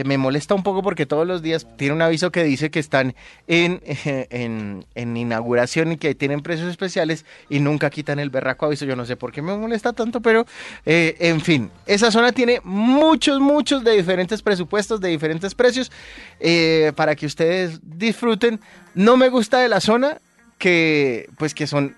que 0.00 0.04
me 0.04 0.16
molesta 0.16 0.54
un 0.54 0.62
poco 0.62 0.82
porque 0.82 1.04
todos 1.04 1.26
los 1.26 1.42
días 1.42 1.66
tiene 1.76 1.92
un 1.92 2.00
aviso 2.00 2.32
que 2.32 2.42
dice 2.42 2.70
que 2.70 2.78
están 2.78 3.14
en, 3.46 3.82
en, 3.84 5.16
inauguración 5.16 5.92
y 5.92 5.98
que 5.98 6.14
tienen 6.14 6.40
precios 6.40 6.70
especiales 6.70 7.26
y 7.50 7.60
nunca 7.60 7.90
quitan 7.90 8.18
el 8.18 8.30
berraco 8.30 8.64
aviso. 8.64 8.86
Yo 8.86 8.96
no 8.96 9.04
sé 9.04 9.16
por 9.16 9.30
qué 9.30 9.42
me 9.42 9.54
molesta 9.54 9.92
tanto, 9.92 10.22
pero 10.22 10.46
eh, 10.86 11.16
en 11.18 11.42
fin, 11.42 11.70
esa 11.84 12.10
zona 12.10 12.32
tiene 12.32 12.62
muchos, 12.64 13.40
muchos 13.40 13.84
de 13.84 13.94
diferentes 13.94 14.40
presupuestos, 14.40 15.02
de 15.02 15.10
diferentes 15.10 15.54
precios, 15.54 15.92
eh, 16.38 16.92
para 16.96 17.14
que 17.14 17.26
ustedes 17.26 17.80
disfruten. 17.82 18.58
No 18.94 19.18
me 19.18 19.28
gusta 19.28 19.58
de 19.58 19.68
la 19.68 19.80
zona 19.80 20.16
que, 20.56 21.28
pues 21.36 21.52
que 21.52 21.66
son 21.66 21.94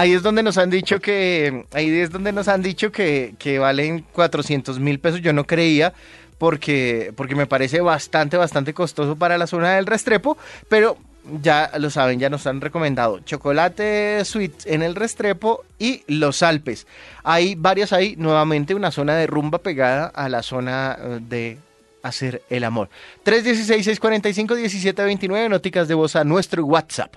Ahí 0.00 0.14
es 0.14 0.22
donde 0.22 0.42
nos 0.42 0.56
han 0.56 0.70
dicho 0.70 0.98
que, 0.98 1.66
ahí 1.72 1.90
es 1.90 2.10
donde 2.10 2.32
nos 2.32 2.48
han 2.48 2.62
dicho 2.62 2.90
que, 2.90 3.34
que 3.38 3.58
valen 3.58 4.06
400 4.12 4.80
mil 4.80 4.98
pesos. 4.98 5.20
Yo 5.20 5.34
no 5.34 5.44
creía, 5.44 5.92
porque, 6.38 7.12
porque 7.14 7.34
me 7.34 7.46
parece 7.46 7.82
bastante, 7.82 8.38
bastante 8.38 8.72
costoso 8.72 9.16
para 9.16 9.36
la 9.36 9.46
zona 9.46 9.74
del 9.74 9.84
Restrepo, 9.84 10.38
pero 10.70 10.96
ya 11.42 11.70
lo 11.78 11.90
saben, 11.90 12.18
ya 12.18 12.30
nos 12.30 12.46
han 12.46 12.62
recomendado 12.62 13.20
chocolate 13.20 14.24
sweet 14.24 14.64
en 14.64 14.80
el 14.80 14.94
Restrepo 14.94 15.66
y 15.78 16.02
los 16.06 16.42
Alpes. 16.42 16.86
Hay 17.22 17.56
varias 17.56 17.92
ahí, 17.92 18.14
nuevamente 18.16 18.74
una 18.74 18.90
zona 18.90 19.16
de 19.16 19.26
rumba 19.26 19.58
pegada 19.58 20.06
a 20.06 20.30
la 20.30 20.42
zona 20.42 20.96
eh, 20.98 21.18
de 21.20 21.58
hacer 22.02 22.40
el 22.48 22.64
amor. 22.64 22.88
316-645-1729, 23.26 25.50
noticas 25.50 25.88
de 25.88 25.94
voz 25.94 26.16
a 26.16 26.24
nuestro 26.24 26.64
WhatsApp. 26.64 27.16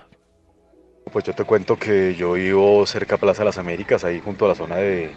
Pues 1.12 1.24
yo 1.24 1.34
te 1.34 1.44
cuento 1.44 1.78
que 1.78 2.14
yo 2.16 2.32
vivo 2.32 2.84
cerca 2.86 3.14
de 3.16 3.20
Plaza 3.20 3.40
de 3.40 3.44
las 3.46 3.58
Américas, 3.58 4.04
ahí 4.04 4.20
junto 4.20 4.46
a 4.46 4.48
la 4.48 4.54
zona 4.54 4.76
de, 4.76 5.10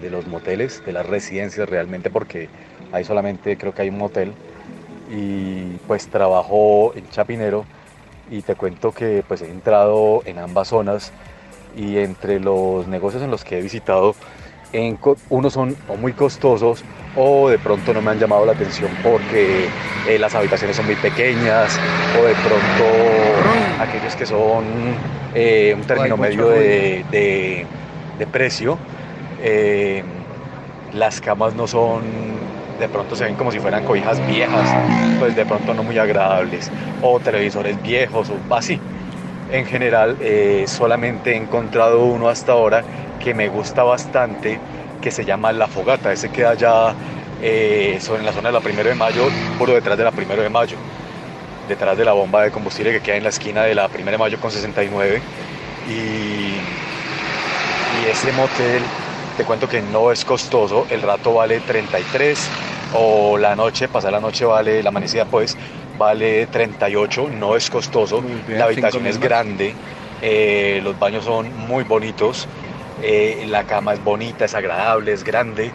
de 0.00 0.10
los 0.10 0.26
moteles, 0.26 0.82
de 0.86 0.92
las 0.92 1.04
residencias 1.06 1.68
realmente, 1.68 2.08
porque 2.08 2.48
ahí 2.92 3.04
solamente 3.04 3.56
creo 3.58 3.74
que 3.74 3.82
hay 3.82 3.90
un 3.90 3.98
motel. 3.98 4.32
Y 5.10 5.76
pues 5.86 6.08
trabajo 6.08 6.92
en 6.96 7.08
Chapinero 7.10 7.66
y 8.30 8.40
te 8.40 8.54
cuento 8.54 8.92
que 8.92 9.22
pues 9.26 9.42
he 9.42 9.50
entrado 9.50 10.22
en 10.24 10.38
ambas 10.38 10.68
zonas 10.68 11.12
y 11.76 11.98
entre 11.98 12.40
los 12.40 12.86
negocios 12.86 13.22
en 13.22 13.30
los 13.30 13.44
que 13.44 13.58
he 13.58 13.62
visitado, 13.62 14.14
en, 14.74 14.98
unos 15.30 15.52
son 15.52 15.76
o 15.88 15.96
muy 15.96 16.12
costosos 16.12 16.84
o 17.16 17.48
de 17.48 17.58
pronto 17.58 17.94
no 17.94 18.02
me 18.02 18.10
han 18.10 18.18
llamado 18.18 18.44
la 18.44 18.52
atención 18.52 18.90
porque 19.02 19.68
eh, 20.08 20.18
las 20.18 20.34
habitaciones 20.34 20.76
son 20.76 20.86
muy 20.86 20.96
pequeñas 20.96 21.78
o 22.20 22.24
de 22.24 22.34
pronto 22.34 22.84
aquellos 23.80 24.16
que 24.16 24.26
son 24.26 24.64
eh, 25.34 25.74
un 25.76 25.82
término 25.84 26.16
medio 26.16 26.48
de, 26.48 27.64
precio, 28.32 28.78
eh, 29.42 30.02
las 30.92 31.20
camas 31.20 31.54
no 31.54 31.66
son 31.68 32.02
de 32.80 32.88
pronto 32.88 33.14
se 33.14 33.24
ven 33.24 33.36
como 33.36 33.52
si 33.52 33.60
fueran 33.60 33.84
cobijas 33.84 34.18
viejas, 34.26 34.68
pues 35.20 35.36
de 35.36 35.46
pronto 35.46 35.72
no 35.74 35.84
muy 35.84 35.98
agradables, 35.98 36.70
o 37.02 37.20
televisores 37.20 37.80
viejos 37.82 38.30
o 38.30 38.54
así. 38.54 38.80
En 39.52 39.66
general, 39.66 40.16
solamente 40.66 41.32
he 41.32 41.36
encontrado 41.36 42.04
uno 42.04 42.28
hasta 42.28 42.52
ahora 42.52 42.82
que 43.24 43.32
me 43.32 43.48
gusta 43.48 43.82
bastante, 43.82 44.60
que 45.00 45.10
se 45.10 45.24
llama 45.24 45.50
La 45.52 45.66
Fogata. 45.66 46.12
Ese 46.12 46.28
queda 46.28 46.50
allá 46.50 46.94
eh, 47.42 47.98
en 47.98 48.24
la 48.26 48.32
zona 48.32 48.50
de 48.50 48.52
la 48.52 48.60
Primero 48.60 48.90
de 48.90 48.94
Mayo, 48.94 49.22
por 49.58 49.72
detrás 49.72 49.96
de 49.96 50.04
la 50.04 50.10
Primero 50.10 50.42
de 50.42 50.50
Mayo, 50.50 50.76
detrás 51.66 51.96
de 51.96 52.04
la 52.04 52.12
bomba 52.12 52.42
de 52.42 52.50
combustible 52.50 52.92
que 52.92 53.00
queda 53.00 53.16
en 53.16 53.22
la 53.22 53.30
esquina 53.30 53.62
de 53.62 53.74
la 53.74 53.88
Primera 53.88 54.12
de 54.12 54.18
Mayo 54.18 54.38
con 54.38 54.50
69. 54.50 55.22
Y, 55.88 55.92
y 58.02 58.10
ese 58.10 58.30
motel 58.32 58.82
te 59.38 59.44
cuento 59.44 59.68
que 59.68 59.80
no 59.80 60.12
es 60.12 60.22
costoso, 60.24 60.86
el 60.90 61.00
rato 61.00 61.32
vale 61.32 61.60
33 61.60 62.50
o 62.92 63.38
la 63.38 63.56
noche, 63.56 63.88
pasar 63.88 64.12
la 64.12 64.20
noche 64.20 64.44
vale, 64.44 64.82
la 64.82 64.90
amanecida 64.90 65.24
pues, 65.24 65.56
vale 65.98 66.46
38, 66.46 67.30
no 67.30 67.56
es 67.56 67.70
costoso, 67.70 68.22
la 68.48 68.66
habitación 68.66 69.06
es 69.06 69.18
grande, 69.18 69.74
eh, 70.20 70.80
los 70.84 70.98
baños 70.98 71.24
son 71.24 71.52
muy 71.66 71.84
bonitos, 71.84 72.46
eh, 73.04 73.44
la 73.48 73.64
cama 73.64 73.92
es 73.92 74.02
bonita, 74.02 74.46
es 74.46 74.54
agradable, 74.54 75.12
es 75.12 75.24
grande, 75.24 75.70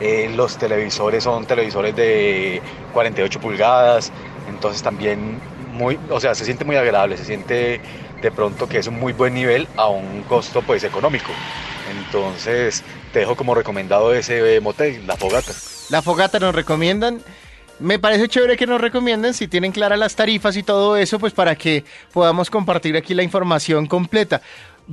eh, 0.00 0.30
los 0.34 0.56
televisores 0.58 1.24
son 1.24 1.44
televisores 1.44 1.96
de 1.96 2.62
48 2.92 3.40
pulgadas, 3.40 4.12
entonces 4.48 4.80
también 4.82 5.40
muy, 5.72 5.98
o 6.08 6.20
sea, 6.20 6.36
se 6.36 6.44
siente 6.44 6.64
muy 6.64 6.76
agradable, 6.76 7.16
se 7.16 7.24
siente 7.24 7.80
de 8.22 8.30
pronto 8.30 8.68
que 8.68 8.78
es 8.78 8.86
un 8.86 8.98
muy 8.98 9.12
buen 9.12 9.34
nivel 9.34 9.66
a 9.76 9.88
un 9.88 10.22
costo 10.22 10.62
pues 10.62 10.84
económico. 10.84 11.30
Entonces 12.06 12.84
te 13.12 13.20
dejo 13.20 13.34
como 13.34 13.56
recomendado 13.56 14.14
ese 14.14 14.60
motel, 14.60 15.04
La 15.06 15.16
Fogata. 15.16 15.52
La 15.90 16.00
Fogata 16.00 16.38
nos 16.38 16.54
recomiendan. 16.54 17.20
Me 17.80 17.98
parece 17.98 18.28
chévere 18.28 18.56
que 18.56 18.66
nos 18.66 18.80
recomienden 18.80 19.34
si 19.34 19.46
tienen 19.46 19.72
claras 19.72 19.98
las 19.98 20.16
tarifas 20.16 20.56
y 20.56 20.62
todo 20.62 20.96
eso, 20.96 21.18
pues 21.18 21.32
para 21.32 21.54
que 21.54 21.84
podamos 22.12 22.50
compartir 22.50 22.96
aquí 22.96 23.14
la 23.14 23.22
información 23.22 23.86
completa. 23.86 24.42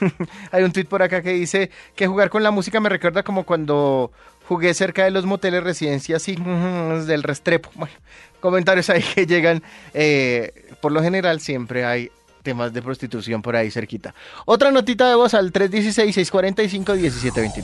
Hay 0.52 0.62
un 0.62 0.72
tweet 0.72 0.86
por 0.86 1.02
acá 1.02 1.22
que 1.22 1.32
dice 1.32 1.70
que 1.94 2.06
jugar 2.06 2.30
con 2.30 2.42
la 2.42 2.50
música 2.50 2.80
me 2.80 2.88
recuerda 2.88 3.22
como 3.22 3.44
cuando 3.44 4.10
jugué 4.48 4.74
cerca 4.74 5.04
de 5.04 5.10
los 5.10 5.26
moteles 5.26 5.62
residencias 5.62 6.28
y 6.28 6.36
del 7.06 7.22
Restrepo. 7.22 7.70
Bueno, 7.74 7.94
comentarios 8.40 8.90
ahí 8.90 9.02
que 9.02 9.26
llegan. 9.26 9.62
Eh, 9.94 10.52
por 10.80 10.92
lo 10.92 11.02
general 11.02 11.40
siempre 11.40 11.84
hay 11.84 12.10
temas 12.46 12.72
de 12.72 12.80
prostitución 12.80 13.42
por 13.42 13.56
ahí 13.56 13.72
cerquita. 13.72 14.14
Otra 14.44 14.70
notita 14.70 15.08
de 15.08 15.16
voz 15.16 15.34
al 15.34 15.52
316-645-1729. 15.52 17.62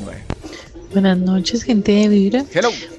Buenas 0.92 1.18
noches, 1.18 1.62
gente 1.62 1.92
de 1.92 2.08
Vibra. 2.08 2.44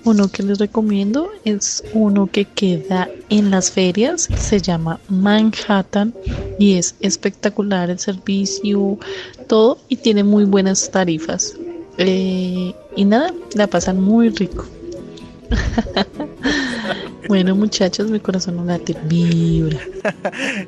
Uno 0.06 0.32
que 0.32 0.44
les 0.44 0.60
recomiendo 0.60 1.30
es 1.44 1.84
uno 1.94 2.28
que 2.28 2.46
queda 2.46 3.10
en 3.30 3.52
las 3.52 3.70
ferias, 3.70 4.30
se 4.38 4.62
llama 4.62 5.02
Manhattan 5.10 6.14
y 6.58 6.78
es 6.78 6.96
espectacular 7.02 7.90
el 7.90 8.00
servicio, 8.00 8.98
todo 9.50 9.78
y 9.90 9.98
tiene 9.98 10.24
muy 10.24 10.46
buenas 10.46 10.90
tarifas. 10.90 11.54
Eh, 11.98 12.74
y 12.96 13.04
nada, 13.04 13.34
la 13.56 13.68
pasan 13.68 14.00
muy 14.00 14.30
rico. 14.30 14.66
bueno, 17.28 17.56
muchachos, 17.56 18.10
mi 18.10 18.20
corazón 18.20 18.58
no 18.58 18.66
late, 18.66 18.96
vibra. 19.06 19.80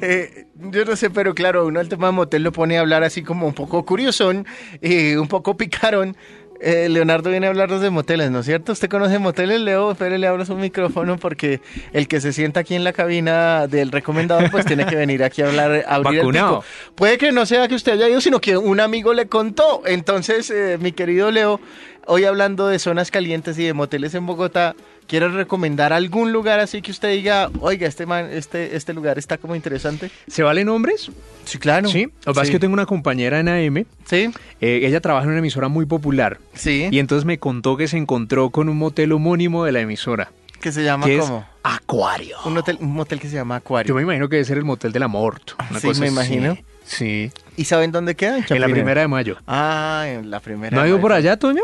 Eh, 0.02 0.48
yo 0.56 0.86
no 0.86 0.96
sé, 0.96 1.10
pero 1.10 1.34
claro, 1.34 1.66
uno 1.66 1.80
el 1.80 1.90
tema 1.90 2.08
de 2.08 2.14
motel 2.14 2.44
lo 2.44 2.52
pone 2.52 2.78
a 2.78 2.82
hablar 2.82 3.04
así 3.04 3.24
como 3.24 3.48
un 3.48 3.54
poco 3.54 3.86
curiosón, 3.86 4.46
y 4.82 5.16
un 5.16 5.28
poco 5.28 5.58
picarón 5.58 6.16
eh, 6.62 6.88
Leonardo 6.90 7.30
viene 7.30 7.48
a 7.48 7.50
hablarnos 7.50 7.82
de 7.82 7.90
moteles, 7.90 8.32
¿no 8.32 8.40
es 8.40 8.46
cierto? 8.46 8.72
¿Usted 8.72 8.90
conoce 8.90 9.20
moteles, 9.20 9.60
Leo? 9.60 9.92
Espere, 9.92 10.18
le 10.18 10.28
abro 10.28 10.46
su 10.46 10.56
micrófono 10.56 11.18
porque 11.18 11.62
el 11.92 12.08
que 12.08 12.22
se 12.22 12.32
sienta 12.32 12.62
aquí 12.62 12.76
en 12.76 12.84
la 12.84 12.94
cabina 12.94 13.68
del 13.68 13.92
recomendador 13.92 14.50
pues 14.52 14.66
tiene 14.66 14.86
que 14.86 14.96
venir 14.96 15.24
aquí 15.24 15.42
a 15.42 15.48
hablar, 15.48 15.84
a 15.86 15.96
abrir 15.96 16.20
Vacunado. 16.20 16.64
Puede 16.96 17.18
que 17.18 17.32
no 17.32 17.46
sea 17.46 17.68
que 17.68 17.76
usted 17.76 17.94
haya 17.94 18.10
ido, 18.10 18.22
sino 18.22 18.40
que 18.40 18.58
un 18.58 18.80
amigo 18.80 19.14
le 19.14 19.28
contó. 19.28 19.82
Entonces, 19.86 20.50
eh, 20.50 20.78
mi 20.80 20.94
querido 20.94 21.30
Leo, 21.30 21.60
hoy 22.08 22.24
hablando 22.24 22.68
de 22.68 22.80
zonas 22.80 23.12
calientes 23.12 23.60
y 23.60 23.66
de 23.66 23.74
moteles 23.74 24.16
en 24.16 24.26
Bogotá, 24.26 24.76
¿Quiere 25.08 25.30
recomendar 25.30 25.94
algún 25.94 26.32
lugar 26.32 26.60
así 26.60 26.82
que 26.82 26.92
usted 26.92 27.12
diga, 27.12 27.52
oiga, 27.60 27.88
este 27.88 28.06
man, 28.06 28.30
este, 28.32 28.76
este 28.76 28.94
lugar 28.94 29.20
está 29.20 29.38
como 29.38 29.56
interesante? 29.56 30.10
¿Se 30.28 30.42
valen 30.42 30.66
nombres? 30.66 31.12
Sí, 31.46 31.60
claro. 31.60 31.90
Sí. 31.90 32.04
Lo 32.04 32.10
que 32.10 32.26
pasa 32.26 32.42
es 32.44 32.48
que 32.50 32.54
yo 32.54 32.60
tengo 32.60 32.74
una 32.74 32.88
compañera 32.88 33.40
en 33.40 33.48
AM. 33.50 33.86
Sí. 34.06 34.32
Eh, 34.62 34.82
ella 34.84 35.02
trabaja 35.02 35.26
en 35.26 35.32
una 35.32 35.40
emisora 35.40 35.68
muy 35.68 35.86
popular. 35.86 36.40
Sí. 36.54 36.88
Y 36.90 37.00
entonces 37.00 37.26
me 37.26 37.38
contó 37.38 37.78
que 37.78 37.88
se 37.88 37.98
encontró 37.98 38.50
con 38.50 38.68
un 38.68 38.78
motel 38.78 39.12
homónimo 39.12 39.64
de 39.64 39.72
la 39.72 39.82
emisora. 39.82 40.32
¿Qué 40.60 40.72
se 40.72 40.84
llama 40.84 41.06
cómo? 41.20 41.48
Acuario. 41.62 42.38
Un, 42.46 42.58
hotel, 42.58 42.78
un 42.80 42.94
motel 42.94 43.20
que 43.20 43.30
se 43.30 43.36
llama 43.36 43.58
Acuario. 43.58 43.90
Yo 43.90 43.96
me 43.96 44.02
imagino 44.02 44.28
que 44.30 44.38
debe 44.38 44.46
ser 44.46 44.58
el 44.58 44.64
motel 44.64 44.92
del 44.92 45.04
amor. 45.04 45.40
Una 45.70 45.80
sí, 45.80 45.90
me 46.00 46.08
imagino. 46.08 46.58
Sí. 46.84 47.32
¿Y 47.58 47.66
saben 47.66 47.92
dónde 47.92 48.16
queda? 48.16 48.40
En, 48.50 48.62
la 48.62 48.68
primera 48.68 49.02
de 49.02 49.08
mayo. 49.08 49.38
Ah, 49.46 50.06
en 50.08 50.32
la 50.32 50.40
primera. 50.40 50.76
¿No 50.76 50.82
ha 50.82 50.88
ido 50.88 51.00
por 51.00 51.14
allá, 51.14 51.38
Toño? 51.38 51.62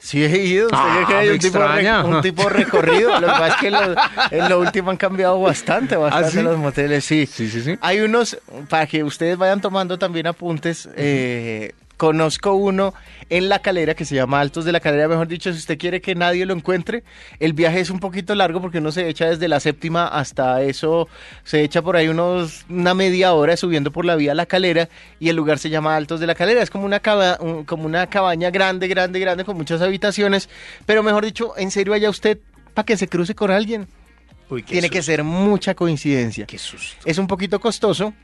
Sí 0.00 0.24
he 0.24 0.44
ido, 0.44 0.66
usted 0.66 0.78
ah, 0.78 1.04
que 1.08 1.14
hay 1.14 1.28
un 1.30 1.38
tipo, 1.38 1.58
un 2.04 2.22
tipo, 2.22 2.48
recorrido, 2.48 3.20
lo 3.20 3.26
que 3.26 3.32
pasa 3.32 3.48
es 3.48 3.56
que 3.56 3.66
en 4.36 4.48
lo 4.48 4.60
último 4.60 4.90
han 4.90 4.96
cambiado 4.96 5.40
bastante, 5.40 5.96
¿Ah, 5.96 5.98
bastante 5.98 6.42
los 6.42 6.56
moteles, 6.56 7.04
sí. 7.04 7.26
Sí, 7.26 7.50
sí, 7.50 7.60
sí. 7.62 7.76
Hay 7.80 8.00
unos, 8.00 8.38
para 8.68 8.86
que 8.86 9.02
ustedes 9.02 9.36
vayan 9.36 9.60
tomando 9.60 9.98
también 9.98 10.28
apuntes, 10.28 10.88
eh, 10.96 11.72
Conozco 11.98 12.54
uno 12.54 12.94
en 13.28 13.48
la 13.48 13.58
calera 13.58 13.94
que 13.94 14.04
se 14.04 14.14
llama 14.14 14.40
Altos 14.40 14.64
de 14.64 14.70
la 14.70 14.78
Calera, 14.78 15.08
mejor 15.08 15.26
dicho, 15.26 15.52
si 15.52 15.58
usted 15.58 15.76
quiere 15.76 16.00
que 16.00 16.14
nadie 16.14 16.46
lo 16.46 16.54
encuentre, 16.54 17.02
el 17.40 17.54
viaje 17.54 17.80
es 17.80 17.90
un 17.90 17.98
poquito 17.98 18.36
largo 18.36 18.60
porque 18.60 18.78
uno 18.78 18.92
se 18.92 19.08
echa 19.08 19.26
desde 19.26 19.48
la 19.48 19.58
séptima 19.58 20.06
hasta 20.06 20.62
eso, 20.62 21.08
se 21.42 21.62
echa 21.64 21.82
por 21.82 21.96
ahí 21.96 22.06
unos 22.06 22.64
una 22.68 22.94
media 22.94 23.34
hora 23.34 23.56
subiendo 23.56 23.90
por 23.90 24.04
la 24.04 24.14
vía 24.14 24.32
La 24.36 24.46
Calera 24.46 24.88
y 25.18 25.28
el 25.28 25.34
lugar 25.34 25.58
se 25.58 25.70
llama 25.70 25.96
Altos 25.96 26.20
de 26.20 26.28
la 26.28 26.36
Calera, 26.36 26.62
es 26.62 26.70
como 26.70 26.86
una, 26.86 27.00
como 27.00 27.84
una 27.84 28.06
cabaña 28.06 28.50
grande, 28.50 28.86
grande, 28.86 29.18
grande 29.18 29.44
con 29.44 29.56
muchas 29.56 29.82
habitaciones, 29.82 30.48
pero 30.86 31.02
mejor 31.02 31.24
dicho, 31.24 31.54
en 31.56 31.72
serio 31.72 31.94
allá 31.94 32.10
usted 32.10 32.38
para 32.74 32.86
que 32.86 32.96
se 32.96 33.08
cruce 33.08 33.34
con 33.34 33.50
alguien. 33.50 33.88
Tiene 34.66 34.88
que 34.88 35.02
ser 35.02 35.24
mucha 35.24 35.74
coincidencia. 35.74 36.46
Qué 36.46 36.58
susto. 36.58 36.96
Es 37.04 37.18
un 37.18 37.26
poquito 37.26 37.60
costoso, 37.60 38.14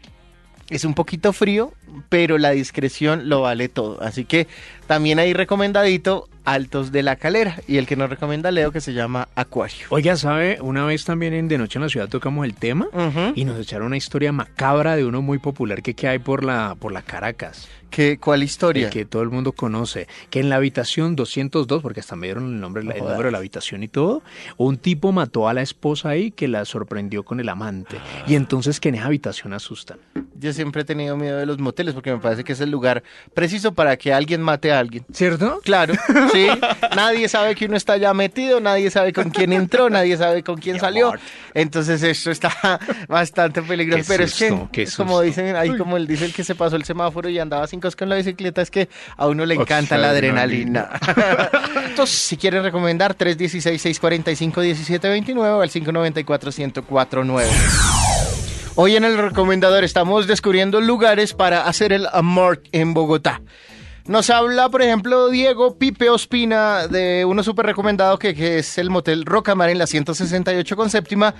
es 0.70 0.84
un 0.84 0.94
poquito 0.94 1.32
frío, 1.32 1.72
pero 2.08 2.38
la 2.38 2.50
discreción 2.50 3.28
lo 3.28 3.42
vale 3.42 3.68
todo. 3.68 4.00
Así 4.02 4.24
que 4.24 4.46
también 4.86 5.18
hay 5.18 5.32
recomendadito 5.32 6.28
Altos 6.44 6.92
de 6.92 7.02
la 7.02 7.16
Calera 7.16 7.60
y 7.66 7.78
el 7.78 7.86
que 7.86 7.96
nos 7.96 8.10
recomienda 8.10 8.50
Leo 8.50 8.70
que 8.70 8.80
se 8.80 8.92
llama 8.92 9.28
Acuario. 9.34 9.86
Oiga, 9.88 10.16
¿sabe? 10.16 10.58
Una 10.60 10.84
vez 10.84 11.04
también 11.04 11.32
en 11.32 11.48
De 11.48 11.56
Noche 11.56 11.78
en 11.78 11.82
la 11.84 11.88
Ciudad 11.88 12.08
tocamos 12.08 12.44
el 12.44 12.54
tema 12.54 12.88
y 13.34 13.44
nos 13.44 13.58
echaron 13.58 13.86
una 13.86 13.96
historia 13.96 14.30
macabra 14.32 14.96
de 14.96 15.06
uno 15.06 15.22
muy 15.22 15.38
popular 15.38 15.82
que, 15.82 15.94
que 15.94 16.06
hay 16.06 16.18
por 16.18 16.44
la, 16.44 16.76
por 16.78 16.92
la 16.92 17.02
Caracas. 17.02 17.68
¿Qué, 17.94 18.18
¿Cuál 18.18 18.42
historia? 18.42 18.90
que 18.90 19.04
todo 19.04 19.22
el 19.22 19.30
mundo 19.30 19.52
conoce. 19.52 20.08
Que 20.28 20.40
en 20.40 20.48
la 20.48 20.56
habitación 20.56 21.14
202, 21.14 21.80
porque 21.80 22.00
hasta 22.00 22.16
me 22.16 22.26
dieron 22.26 22.52
el 22.52 22.60
nombre, 22.60 22.82
el 22.82 22.88
número 22.88 23.22
de 23.22 23.30
la 23.30 23.38
habitación 23.38 23.84
y 23.84 23.88
todo, 23.88 24.20
un 24.56 24.78
tipo 24.78 25.12
mató 25.12 25.48
a 25.48 25.54
la 25.54 25.62
esposa 25.62 26.08
ahí 26.08 26.32
que 26.32 26.48
la 26.48 26.64
sorprendió 26.64 27.22
con 27.22 27.38
el 27.38 27.48
amante. 27.48 27.98
Y 28.26 28.34
entonces 28.34 28.80
que 28.80 28.88
en 28.88 28.96
esa 28.96 29.06
habitación 29.06 29.52
asustan. 29.52 29.98
Yo 30.34 30.52
siempre 30.52 30.82
he 30.82 30.84
tenido 30.84 31.16
miedo 31.16 31.38
de 31.38 31.46
los 31.46 31.60
moteles 31.60 31.94
porque 31.94 32.10
me 32.10 32.18
parece 32.18 32.42
que 32.42 32.54
es 32.54 32.60
el 32.60 32.70
lugar 32.70 33.04
preciso 33.32 33.74
para 33.74 33.96
que 33.96 34.12
alguien 34.12 34.42
mate 34.42 34.72
a 34.72 34.73
alguien. 34.74 35.04
¿Cierto? 35.12 35.60
Claro, 35.62 35.94
sí. 36.32 36.48
nadie 36.96 37.28
sabe 37.28 37.54
que 37.54 37.66
uno 37.66 37.76
está 37.76 37.96
ya 37.96 38.12
metido, 38.12 38.60
nadie 38.60 38.90
sabe 38.90 39.12
con 39.12 39.30
quién 39.30 39.52
entró, 39.52 39.88
nadie 39.88 40.16
sabe 40.16 40.42
con 40.42 40.56
quién 40.56 40.80
salió. 40.80 41.12
Entonces 41.54 42.02
esto 42.02 42.32
está 42.32 42.80
bastante 43.08 43.62
peligroso. 43.62 44.04
Pero 44.08 44.24
es 44.24 44.34
que, 44.34 44.88
como 44.96 45.20
dicen, 45.20 45.54
ahí 45.54 45.76
como 45.76 45.96
él 45.96 46.06
dice 46.06 46.24
el 46.24 46.34
que 46.34 46.44
se 46.44 46.54
pasó 46.54 46.76
el 46.76 46.84
semáforo 46.84 47.28
y 47.28 47.38
andaba 47.38 47.66
sin 47.66 47.80
con 47.92 48.08
la 48.08 48.16
bicicleta, 48.16 48.62
es 48.62 48.70
que 48.70 48.88
a 49.16 49.26
uno 49.26 49.44
le 49.44 49.56
encanta 49.56 49.98
la 49.98 50.08
adrenalina. 50.10 50.88
Entonces, 51.88 52.18
si 52.18 52.38
quieren 52.38 52.62
recomendar, 52.62 53.14
316-645-1729 53.16 55.36
o 55.36 55.60
al 55.60 55.70
594-1049. 55.70 57.44
Hoy 58.76 58.96
en 58.96 59.04
el 59.04 59.16
recomendador 59.16 59.84
estamos 59.84 60.26
descubriendo 60.26 60.80
lugares 60.80 61.32
para 61.34 61.66
hacer 61.66 61.92
el 61.92 62.08
amor 62.12 62.60
en 62.72 62.92
Bogotá. 62.94 63.40
Nos 64.06 64.28
habla, 64.28 64.68
por 64.68 64.82
ejemplo, 64.82 65.30
Diego 65.30 65.78
Pipe 65.78 66.10
Ospina 66.10 66.88
de 66.88 67.24
uno 67.24 67.42
súper 67.42 67.64
recomendado 67.64 68.18
que, 68.18 68.58
es 68.58 68.76
el 68.76 68.90
motel 68.90 69.24
Rocamar 69.24 69.70
en 69.70 69.78
la 69.78 69.86
168 69.86 70.76
con 70.76 70.90
séptima, 70.90 71.34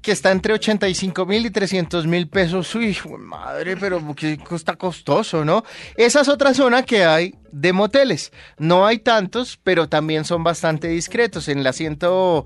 que 0.00 0.12
está 0.12 0.30
entre 0.30 0.52
85 0.52 1.26
mil 1.26 1.46
y 1.46 1.50
300 1.50 2.06
mil 2.06 2.28
pesos. 2.28 2.72
Uy, 2.76 2.96
madre, 3.18 3.76
pero 3.76 4.14
que 4.14 4.38
está 4.52 4.76
costoso, 4.76 5.44
¿no? 5.44 5.64
Esa 5.96 6.20
es 6.20 6.28
otra 6.28 6.54
zona 6.54 6.84
que 6.84 7.04
hay 7.04 7.34
de 7.50 7.72
moteles. 7.72 8.30
No 8.56 8.86
hay 8.86 9.00
tantos, 9.00 9.58
pero 9.64 9.88
también 9.88 10.24
son 10.24 10.44
bastante 10.44 10.86
discretos. 10.86 11.48
En 11.48 11.64
la 11.64 11.72
110 11.72 12.44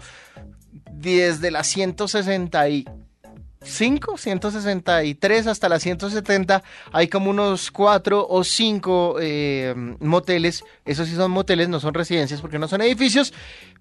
de 1.42 1.50
la 1.50 1.64
160 1.64 2.68
y 2.70 2.86
5, 3.62 4.16
163 4.16 5.46
hasta 5.46 5.68
las 5.68 5.82
170, 5.82 6.62
hay 6.92 7.08
como 7.08 7.28
unos 7.28 7.70
4 7.70 8.26
o 8.26 8.42
5 8.42 9.16
eh, 9.20 9.74
moteles, 10.00 10.64
esos 10.86 11.06
sí 11.06 11.14
son 11.14 11.30
moteles, 11.30 11.68
no 11.68 11.78
son 11.78 11.92
residencias 11.92 12.40
porque 12.40 12.58
no 12.58 12.68
son 12.68 12.80
edificios, 12.80 13.34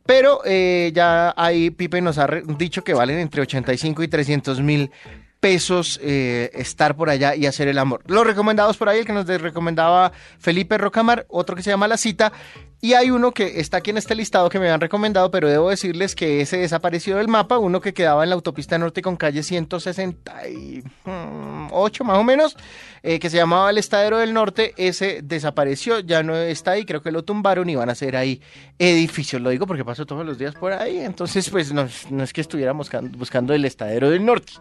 pero 0.06 0.42
eh, 0.44 0.92
ya 0.94 1.34
ahí 1.38 1.70
Pipe 1.70 2.02
nos 2.02 2.18
ha 2.18 2.28
dicho 2.58 2.84
que 2.84 2.94
valen 2.94 3.20
entre 3.20 3.42
85 3.42 4.04
y 4.04 4.08
300 4.10 4.60
mil 4.62 4.92
pesos 5.39 5.98
eh, 6.04 6.52
estar 6.56 6.98
por 6.98 7.10
allá 7.10 7.34
y 7.36 7.46
hacer 7.46 7.70
el 7.70 7.78
amor. 7.78 8.02
Los 8.06 8.28
recomendados 8.28 8.76
por 8.76 8.89
ahí, 8.89 9.00
el 9.00 9.06
que 9.06 9.13
nos 9.13 9.28
recomendaba 9.28 10.12
Felipe 10.39 10.78
Rocamar, 10.78 11.26
otro 11.30 11.56
que 11.56 11.63
se 11.63 11.70
llama 11.70 11.88
La 11.88 11.96
Cita, 11.96 12.34
y 12.82 12.94
hay 12.94 13.12
uno 13.12 13.34
que 13.34 13.60
está 13.60 13.78
aquí 13.78 13.89
en 13.89 13.98
este 13.98 14.15
listado 14.15 14.48
que 14.48 14.58
me 14.58 14.70
han 14.70 14.80
recomendado, 14.80 15.30
pero 15.32 15.50
debo 15.50 15.70
decirles 15.70 16.15
que 16.15 16.39
ese 16.39 16.56
desapareció 16.58 17.18
del 17.18 17.28
mapa, 17.28 17.58
uno 17.58 17.82
que 17.82 17.94
quedaba 17.94 18.24
en 18.24 18.30
la 18.30 18.36
autopista 18.36 18.78
norte 18.78 19.02
con 19.02 19.18
calle 19.18 19.44
168 19.44 22.04
más 22.06 22.18
o 22.18 22.24
menos, 22.24 22.56
eh, 23.04 23.20
que 23.20 23.30
se 23.30 23.36
llamaba 23.36 23.70
el 23.70 23.78
Estadero 23.78 24.18
del 24.18 24.34
Norte, 24.34 24.74
ese 24.78 25.20
desapareció, 25.22 26.00
ya 26.00 26.24
no 26.24 26.38
está 26.38 26.72
ahí, 26.72 26.86
creo 26.86 27.02
que 27.02 27.12
lo 27.12 27.24
tumbaron 27.24 27.70
y 27.70 27.76
van 27.76 27.89
a 27.89 27.92
hacer 27.92 28.15
ahí 28.15 28.42
edificios, 28.78 29.42
lo 29.42 29.50
digo 29.50 29.68
porque 29.68 29.84
paso 29.84 30.06
todos 30.06 30.26
los 30.26 30.38
días 30.38 30.56
por 30.56 30.72
ahí, 30.72 31.00
entonces 31.00 31.50
pues 31.50 31.74
no, 31.74 31.89
es 32.24 32.34
que 32.34 32.39
estuviéramos 32.39 32.89
buscando, 33.18 33.54
el 33.54 33.65
Estadero 33.65 34.10
del 34.10 34.26
Norte. 34.26 34.54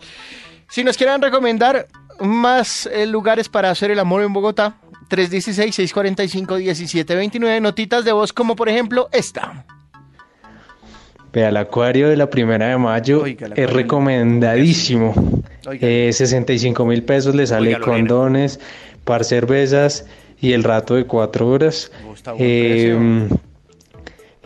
Si 0.68 0.82
nos 0.82 0.96
quieren 0.96 1.22
recomendar 1.22 1.86
más 2.20 2.86
eh, 2.86 3.06
lugares 3.06 3.48
para 3.48 3.70
hacer 3.70 3.92
el 3.92 4.00
amor 4.00 4.22
en 4.22 4.32
Bogotá, 4.32 4.76
316-645-1729, 5.08 7.60
notitas 7.60 8.04
de 8.04 8.12
voz 8.12 8.32
como 8.32 8.54
por 8.56 8.68
ejemplo 8.68 9.08
esta. 9.12 9.64
Vea, 11.32 11.50
el 11.50 11.56
acuario 11.56 12.08
de 12.08 12.16
la 12.16 12.30
primera 12.30 12.68
de 12.68 12.78
mayo 12.78 13.24
es 13.26 13.70
recomendadísimo. 13.70 15.14
65 15.62 16.86
mil 16.86 17.02
pesos 17.02 17.34
le 17.34 17.46
sale 17.46 17.78
condones, 17.80 18.60
par 19.04 19.24
cervezas 19.24 20.06
y 20.40 20.52
el 20.52 20.64
rato 20.64 20.94
de 20.94 21.04
cuatro 21.04 21.48
horas. 21.48 21.92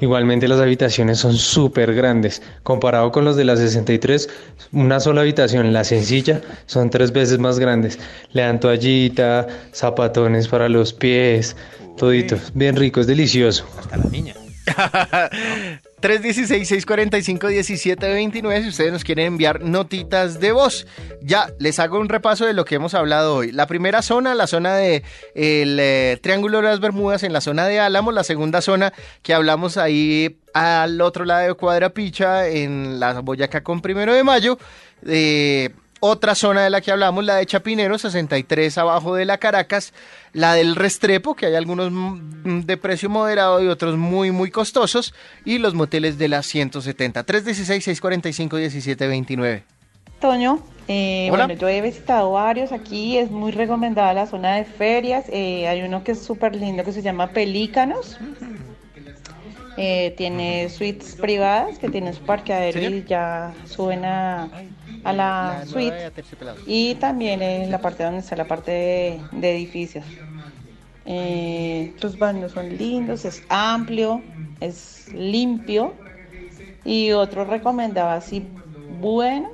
Igualmente 0.02 0.48
las 0.48 0.58
habitaciones 0.58 1.18
son 1.18 1.36
súper 1.36 1.94
grandes. 1.94 2.42
Comparado 2.64 3.12
con 3.12 3.24
los 3.24 3.36
de 3.36 3.44
la 3.44 3.56
63, 3.56 4.28
una 4.72 4.98
sola 4.98 5.20
habitación, 5.20 5.72
la 5.72 5.84
sencilla, 5.84 6.40
son 6.66 6.90
tres 6.90 7.12
veces 7.12 7.38
más 7.38 7.60
grandes. 7.60 8.00
Le 8.32 8.42
dan 8.42 8.58
toallita, 8.58 9.46
zapatones 9.72 10.48
para 10.48 10.68
los 10.68 10.92
pies, 10.92 11.56
toditos. 11.96 12.50
Bien 12.52 12.74
rico, 12.74 13.00
es 13.00 13.06
delicioso. 13.06 13.64
Hasta 13.78 13.96
la 13.96 14.06
niña. 14.06 14.34
316-645-1729 16.02 18.62
si 18.62 18.68
ustedes 18.68 18.92
nos 18.92 19.04
quieren 19.04 19.24
enviar 19.26 19.62
notitas 19.62 20.40
de 20.40 20.52
voz. 20.52 20.86
Ya, 21.22 21.46
les 21.58 21.78
hago 21.78 21.98
un 21.98 22.10
repaso 22.10 22.44
de 22.44 22.52
lo 22.52 22.64
que 22.64 22.74
hemos 22.74 22.94
hablado 22.94 23.36
hoy. 23.36 23.52
La 23.52 23.66
primera 23.66 24.02
zona, 24.02 24.34
la 24.34 24.46
zona 24.46 24.74
de 24.74 25.02
el 25.34 25.78
eh, 25.80 26.18
Triángulo 26.20 26.58
de 26.58 26.64
las 26.64 26.80
Bermudas 26.80 27.22
en 27.22 27.32
la 27.32 27.40
zona 27.40 27.66
de 27.66 27.80
Álamo. 27.80 28.12
La 28.12 28.24
segunda 28.24 28.60
zona 28.60 28.92
que 29.22 29.32
hablamos 29.32 29.78
ahí 29.78 30.38
al 30.52 31.00
otro 31.00 31.24
lado 31.24 31.46
de 31.46 31.54
Cuadra 31.54 31.88
Picha 31.90 32.48
en 32.48 33.00
la 33.00 33.20
Boyacá 33.20 33.62
con 33.62 33.80
Primero 33.80 34.12
de 34.12 34.24
Mayo. 34.24 34.58
Eh, 35.06 35.70
otra 36.04 36.34
zona 36.34 36.64
de 36.64 36.70
la 36.70 36.80
que 36.80 36.90
hablamos, 36.90 37.24
la 37.24 37.36
de 37.36 37.46
Chapinero, 37.46 37.96
63 37.96 38.76
abajo 38.76 39.14
de 39.14 39.24
la 39.24 39.38
Caracas, 39.38 39.94
la 40.32 40.54
del 40.54 40.74
Restrepo, 40.74 41.36
que 41.36 41.46
hay 41.46 41.54
algunos 41.54 41.92
de 42.42 42.76
precio 42.76 43.08
moderado 43.08 43.62
y 43.62 43.68
otros 43.68 43.96
muy, 43.96 44.32
muy 44.32 44.50
costosos, 44.50 45.14
y 45.44 45.58
los 45.58 45.74
moteles 45.74 46.18
de 46.18 46.26
la 46.26 46.42
170, 46.42 47.24
316-645-1729. 47.24 49.62
Toño, 50.20 50.58
eh, 50.88 51.28
bueno, 51.30 51.52
yo 51.52 51.68
he 51.68 51.80
visitado 51.80 52.32
varios 52.32 52.72
aquí, 52.72 53.16
es 53.16 53.30
muy 53.30 53.52
recomendada 53.52 54.12
la 54.12 54.26
zona 54.26 54.56
de 54.56 54.64
ferias, 54.64 55.26
eh, 55.28 55.68
hay 55.68 55.82
uno 55.82 56.02
que 56.02 56.10
es 56.12 56.20
súper 56.20 56.56
lindo 56.56 56.82
que 56.82 56.90
se 56.90 57.02
llama 57.02 57.28
Pelícanos. 57.28 58.18
Eh, 59.78 60.14
tiene 60.18 60.68
suites 60.68 61.14
privadas 61.14 61.78
que 61.78 61.88
tienen 61.88 62.12
su 62.12 62.22
parqueadero 62.22 62.80
y 62.80 63.04
ya 63.04 63.54
suben 63.64 64.04
a, 64.04 64.50
a 65.04 65.12
la 65.12 65.64
suite 65.66 66.12
y 66.66 66.94
también 66.96 67.42
en 67.42 67.70
la 67.70 67.80
parte 67.80 68.04
donde 68.04 68.20
está 68.20 68.36
la 68.36 68.46
parte 68.46 69.20
de, 69.32 69.56
edificios. 69.56 70.04
Eh, 71.04 71.92
los 72.00 72.16
baños 72.18 72.52
son 72.52 72.76
lindos, 72.76 73.24
es 73.24 73.42
amplio, 73.48 74.22
es 74.60 75.08
limpio 75.12 75.94
y 76.84 77.12
otro 77.12 77.44
recomendaba 77.44 78.14
así 78.14 78.46
bueno. 79.00 79.50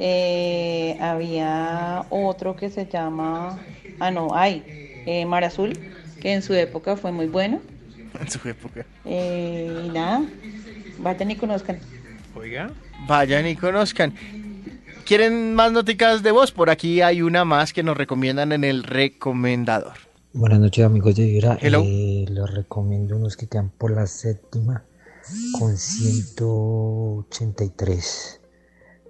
Eh, 0.00 0.96
había 1.00 2.04
otro 2.10 2.56
que 2.56 2.68
se 2.68 2.86
llama, 2.86 3.60
ah 4.00 4.10
no, 4.10 4.34
hay 4.34 4.64
eh, 5.06 5.24
Mar 5.24 5.44
Azul, 5.44 5.78
que 6.20 6.32
en 6.32 6.42
su 6.42 6.54
época 6.54 6.96
fue 6.96 7.12
muy 7.12 7.26
bueno. 7.26 7.60
En 8.20 8.30
su 8.30 8.48
época. 8.48 8.86
y 9.04 9.90
nada, 9.92 10.22
vayan 10.98 11.32
y 11.32 11.36
conozcan. 11.36 11.80
Oiga. 12.36 12.70
Vayan 13.06 13.46
y 13.46 13.56
conozcan. 13.56 14.14
¿Quieren 15.04 15.54
más 15.54 15.70
noticias 15.70 16.22
de 16.22 16.30
voz? 16.30 16.50
Por 16.50 16.70
aquí 16.70 17.02
hay 17.02 17.20
una 17.20 17.44
más 17.44 17.74
que 17.74 17.82
nos 17.82 17.94
recomiendan 17.94 18.52
en 18.52 18.64
el 18.64 18.84
recomendador. 18.84 19.92
Buenas 20.32 20.60
noches 20.60 20.82
amigos 20.82 21.14
de 21.14 21.26
Vibra. 21.26 21.58
Eh, 21.60 22.24
les 22.26 22.50
recomiendo 22.50 23.16
unos 23.16 23.36
que 23.36 23.46
quedan 23.46 23.68
por 23.68 23.90
la 23.90 24.06
séptima 24.06 24.82
con 25.58 25.76
183. 25.76 28.40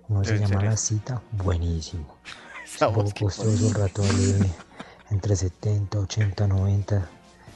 Uno 0.08 0.24
se 0.24 0.36
llama 0.36 0.64
La 0.64 0.76
Cita, 0.76 1.22
buenísimo. 1.30 2.18
un 2.80 2.92
poco 2.92 3.12
costoso 3.20 3.68
el 3.68 3.74
rato 3.74 4.02
entre 5.12 5.36
70, 5.36 5.96
80, 5.96 6.48
90, 6.48 7.08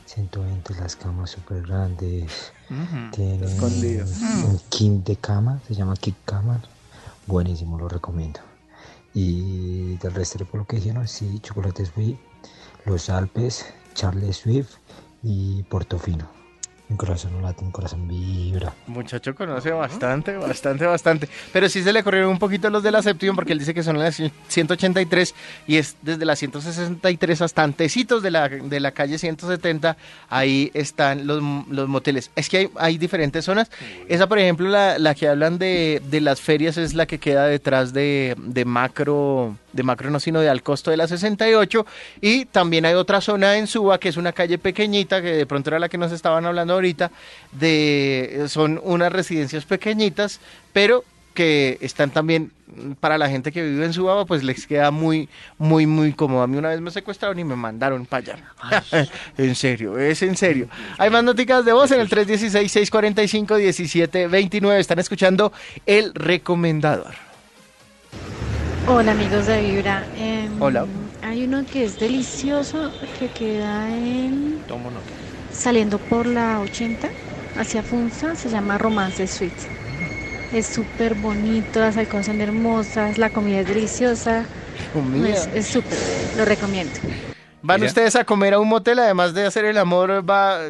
120 0.07 0.75
las 0.77 0.95
camas 0.95 1.31
súper 1.31 1.63
grandes. 1.63 2.53
Tienen 3.11 3.61
un 3.61 4.61
Kim 4.69 5.03
de 5.03 5.17
cama, 5.17 5.61
se 5.67 5.75
llama 5.75 5.97
Kim 5.97 6.15
Cama 6.25 6.63
buenísimo, 7.29 7.79
lo 7.79 7.89
recomiendo. 7.89 8.41
Y 9.15 9.97
del 9.99 10.15
resto, 10.15 10.45
por 10.47 10.61
lo 10.61 10.67
que 10.67 10.77
dijeron, 10.77 11.07
sí, 11.07 11.39
Chocolate 11.41 11.87
Swift, 11.87 12.19
Los 12.85 13.11
Alpes, 13.11 13.67
Charles 13.95 14.39
Swift 14.39 14.77
y 15.23 15.63
Portofino. 15.65 16.38
Un 16.91 16.97
corazón 16.97 17.33
no 17.33 17.43
late, 17.43 17.63
un 17.63 17.71
corazón 17.71 18.09
vibra. 18.09 18.73
Muchacho 18.87 19.35
conoce 19.35 19.71
bastante, 19.71 20.37
bastante, 20.37 20.87
bastante. 20.87 21.29
Pero 21.53 21.69
sí 21.69 21.83
se 21.83 21.93
le 21.93 22.03
corrieron 22.03 22.31
un 22.31 22.39
poquito 22.39 22.71
los 22.71 22.83
de 22.83 22.91
la 22.91 23.03
Septium 23.03 23.37
porque 23.37 23.53
él 23.53 23.59
dice 23.59 23.75
que 23.75 23.83
son 23.83 23.99
las 23.99 24.23
183 24.49 25.35
y 25.67 25.77
es 25.77 25.97
desde 26.01 26.25
las 26.25 26.39
163 26.39 27.43
hasta 27.43 27.63
antecitos 27.63 28.23
de 28.23 28.31
la, 28.31 28.49
de 28.49 28.81
la 28.81 28.93
calle 28.93 29.19
170. 29.19 29.99
Ahí 30.31 30.71
están 30.73 31.27
los, 31.27 31.43
los 31.69 31.89
moteles. 31.89 32.31
Es 32.37 32.49
que 32.49 32.57
hay, 32.57 32.71
hay 32.77 32.97
diferentes 32.97 33.45
zonas. 33.45 33.71
Esa, 34.09 34.27
por 34.27 34.39
ejemplo, 34.39 34.67
la, 34.69 34.99
la 34.99 35.15
que 35.15 35.29
hablan 35.29 35.59
de, 35.59 36.01
de, 36.09 36.23
las 36.23 36.41
ferias 36.41 36.79
es 36.79 36.95
la 36.95 37.05
que 37.05 37.19
queda 37.19 37.47
detrás 37.47 37.93
de, 37.93 38.35
de 38.39 38.65
Macro 38.65 39.57
de 39.73 39.83
Macro 39.83 40.11
no, 40.11 40.21
sino 40.21 40.41
de 40.41 40.49
al 40.49 40.63
costo 40.63 40.91
de 40.91 40.97
la 40.97 41.07
68. 41.07 41.87
Y 42.21 42.47
también 42.47 42.85
hay 42.85 42.95
otra 42.95 43.21
zona 43.21 43.57
en 43.57 43.67
Suba, 43.67 43.99
que 43.99 44.09
es 44.09 44.17
una 44.17 44.33
calle 44.33 44.59
pequeñita, 44.59 45.23
que 45.23 45.33
de 45.33 45.47
pronto 45.47 45.71
era 45.71 45.79
la 45.79 45.89
que 45.89 45.99
nos 45.99 46.13
estaban 46.13 46.47
hablando 46.47 46.75
ahorita, 46.75 47.11
de 47.53 48.45
son 48.49 48.81
unas 48.83 49.13
residencias 49.13 49.65
pequeñitas, 49.65 50.41
pero 50.73 51.05
que 51.35 51.79
están 51.83 52.11
también 52.11 52.51
para 52.99 53.17
la 53.17 53.31
gente 53.31 53.53
que 53.53 53.63
vive 53.63 53.85
en 53.85 53.93
Suba, 53.93 54.27
pues 54.27 54.43
les 54.43 54.67
queda 54.67 54.91
muy, 54.91 55.29
muy, 55.57 55.87
muy 55.87 56.13
cómodo. 56.13 56.43
A 56.43 56.49
mí 56.49 56.57
una 56.57 56.71
vez 56.71 56.81
me 56.81 56.91
secuestraron 56.91 57.39
y 57.39 57.45
me 57.45 57.55
mandaron 57.55 58.07
para 58.07 58.33
allá. 58.33 58.43
en 59.39 59.55
serio, 59.55 59.97
es 59.99 60.21
en 60.23 60.37
serio. 60.37 60.69
Hay 60.99 61.11
más 61.11 61.23
noticias 61.23 61.65
de 61.65 61.73
voz 61.73 61.93
en 61.93 62.01
el 62.01 62.09
316-645-1729. 62.09 64.79
Están 64.79 64.99
escuchando 64.99 65.53
El 65.87 66.13
Recomendador. 66.13 67.15
Hola 68.91 69.13
amigos 69.13 69.47
de 69.47 69.61
Vibra. 69.61 70.03
Em, 70.17 70.63
Hola. 70.63 70.87
Hay 71.23 71.45
uno 71.45 71.63
que 71.71 71.85
es 71.85 72.01
delicioso 72.01 72.91
que 73.19 73.29
queda 73.29 73.87
en. 73.95 74.63
Saliendo 75.53 75.99
por 75.99 76.25
la 76.25 76.61
80 76.61 77.11
hacia 77.59 77.83
Funza, 77.83 78.35
se 78.35 78.49
llama 78.49 78.79
Romance 78.79 79.27
Suite. 79.27 79.55
Es 80.55 80.67
súper 80.67 81.15
bonito, 81.15 81.81
las 81.81 81.97
cosas 82.09 82.27
son 82.27 82.41
hermosas, 82.41 83.19
la 83.19 83.29
comida 83.29 83.61
es 83.61 83.69
deliciosa. 83.69 84.47
Comida. 84.95 85.37
Es 85.55 85.67
súper, 85.67 85.99
lo 86.39 86.47
recomiendo. 86.47 86.95
Van 87.61 87.83
ustedes 87.83 88.17
a 88.17 88.25
comer 88.25 88.55
a 88.55 88.59
un 88.59 88.69
motel, 88.69 89.01
además 89.01 89.35
de 89.35 89.45
hacer 89.45 89.67
el 89.67 89.77
amor, 89.77 90.25
va, 90.29 90.61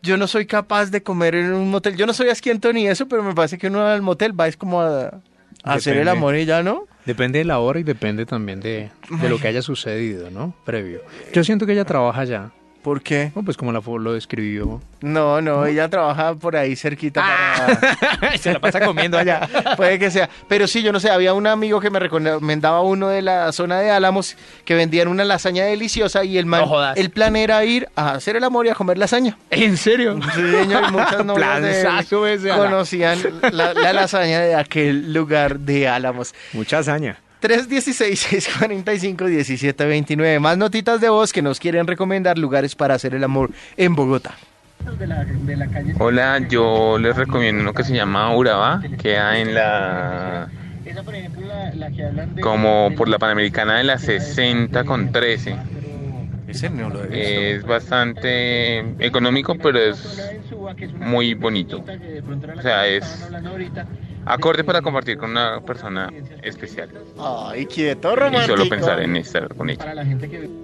yo 0.00 0.16
no 0.16 0.26
soy 0.26 0.46
capaz 0.46 0.86
de 0.86 1.02
comer 1.02 1.34
en 1.34 1.52
un 1.52 1.70
motel. 1.70 1.96
Yo 1.96 2.06
no 2.06 2.14
soy 2.14 2.30
asquiento 2.30 2.72
ni 2.72 2.88
eso, 2.88 3.06
pero 3.08 3.22
me 3.22 3.34
parece 3.34 3.58
que 3.58 3.66
uno 3.66 3.86
al 3.86 4.00
motel 4.00 4.38
va 4.38 4.48
es 4.48 4.56
como 4.56 4.80
a, 4.80 5.20
hacer 5.64 5.98
el 5.98 6.08
amor 6.08 6.34
y 6.36 6.46
ya, 6.46 6.62
¿no? 6.62 6.86
Depende 7.04 7.38
de 7.40 7.44
la 7.44 7.58
hora 7.58 7.80
y 7.80 7.82
depende 7.82 8.26
también 8.26 8.60
de, 8.60 8.90
de 9.20 9.28
lo 9.28 9.38
que 9.38 9.48
haya 9.48 9.62
sucedido, 9.62 10.30
¿no? 10.30 10.54
Previo. 10.64 11.00
Yo 11.32 11.42
siento 11.42 11.66
que 11.66 11.72
ella 11.72 11.84
trabaja 11.84 12.24
ya. 12.24 12.52
¿Por 12.82 13.00
qué? 13.00 13.30
pues 13.44 13.56
como 13.56 13.72
la 13.72 13.80
lo 13.80 14.12
describió. 14.12 14.80
No, 15.02 15.40
no, 15.40 15.66
ella 15.66 15.88
trabaja 15.88 16.34
por 16.34 16.56
ahí 16.56 16.74
cerquita. 16.74 17.22
Ah. 17.24 18.32
Se 18.38 18.52
la 18.52 18.60
pasa 18.60 18.84
comiendo 18.84 19.18
allá. 19.18 19.48
Puede 19.76 19.98
que 19.98 20.10
sea. 20.10 20.28
Pero 20.48 20.66
sí, 20.66 20.82
yo 20.82 20.92
no 20.92 20.98
sé, 20.98 21.10
había 21.10 21.32
un 21.32 21.46
amigo 21.46 21.80
que 21.80 21.90
me 21.90 22.00
recomendaba 22.00 22.82
uno 22.82 23.08
de 23.08 23.22
la 23.22 23.52
zona 23.52 23.78
de 23.80 23.90
Álamos 23.90 24.36
que 24.64 24.74
vendían 24.74 25.08
una 25.08 25.24
lasaña 25.24 25.64
deliciosa 25.64 26.24
y 26.24 26.38
el 26.38 26.46
man, 26.46 26.64
el 26.96 27.10
plan 27.10 27.36
era 27.36 27.64
ir 27.64 27.88
a 27.94 28.14
hacer 28.14 28.36
el 28.36 28.44
amor 28.44 28.66
y 28.66 28.70
a 28.70 28.74
comer 28.74 28.98
lasaña. 28.98 29.38
¿En 29.50 29.76
serio? 29.76 30.18
Sí, 30.34 30.40
señor, 30.40 30.90
muchas 30.90 31.24
novias 31.24 32.08
conocían 32.56 33.18
la, 33.52 33.74
la 33.74 33.92
lasaña 33.92 34.40
de 34.40 34.54
aquel 34.56 35.12
lugar 35.12 35.60
de 35.60 35.88
Álamos. 35.88 36.34
Mucha 36.52 36.78
hazaña. 36.78 37.18
316-645-1729. 37.42 40.40
Más 40.40 40.56
notitas 40.56 41.00
de 41.00 41.08
voz 41.08 41.32
que 41.32 41.42
nos 41.42 41.58
quieren 41.58 41.84
recomendar 41.86 42.38
lugares 42.38 42.76
para 42.76 42.94
hacer 42.94 43.14
el 43.14 43.24
amor 43.24 43.50
en 43.76 43.94
Bogotá. 43.94 44.34
Hola, 45.98 46.38
yo 46.48 46.98
les 46.98 47.14
recomiendo 47.16 47.62
uno 47.62 47.74
que 47.74 47.84
se 47.84 47.94
llama 47.94 48.34
Urabá, 48.34 48.82
queda 49.00 49.38
en 49.38 49.54
la... 49.54 50.48
como 52.40 52.90
por 52.96 53.08
la 53.08 53.18
Panamericana 53.18 53.78
de 53.78 53.84
la 53.84 53.98
60 53.98 54.82
con 54.84 55.12
13. 55.12 55.56
Es 57.10 57.64
bastante 57.64 58.80
económico, 58.98 59.56
pero 59.56 59.78
es 59.78 60.34
muy 60.98 61.34
bonito. 61.34 61.84
O 62.56 62.62
sea, 62.62 62.86
es 62.86 63.28
Acorde 64.24 64.64
para 64.64 64.82
compartir 64.82 65.18
con 65.18 65.30
una 65.30 65.60
persona 65.60 66.12
especial. 66.42 66.90
Ay, 67.18 67.66
quieto, 67.66 68.14
romántico. 68.14 68.54
Y 68.54 68.58
solo 68.58 68.68
pensar 68.68 69.00
en 69.00 69.16
estar 69.16 69.54
con 69.54 69.70
ella. 69.70 69.94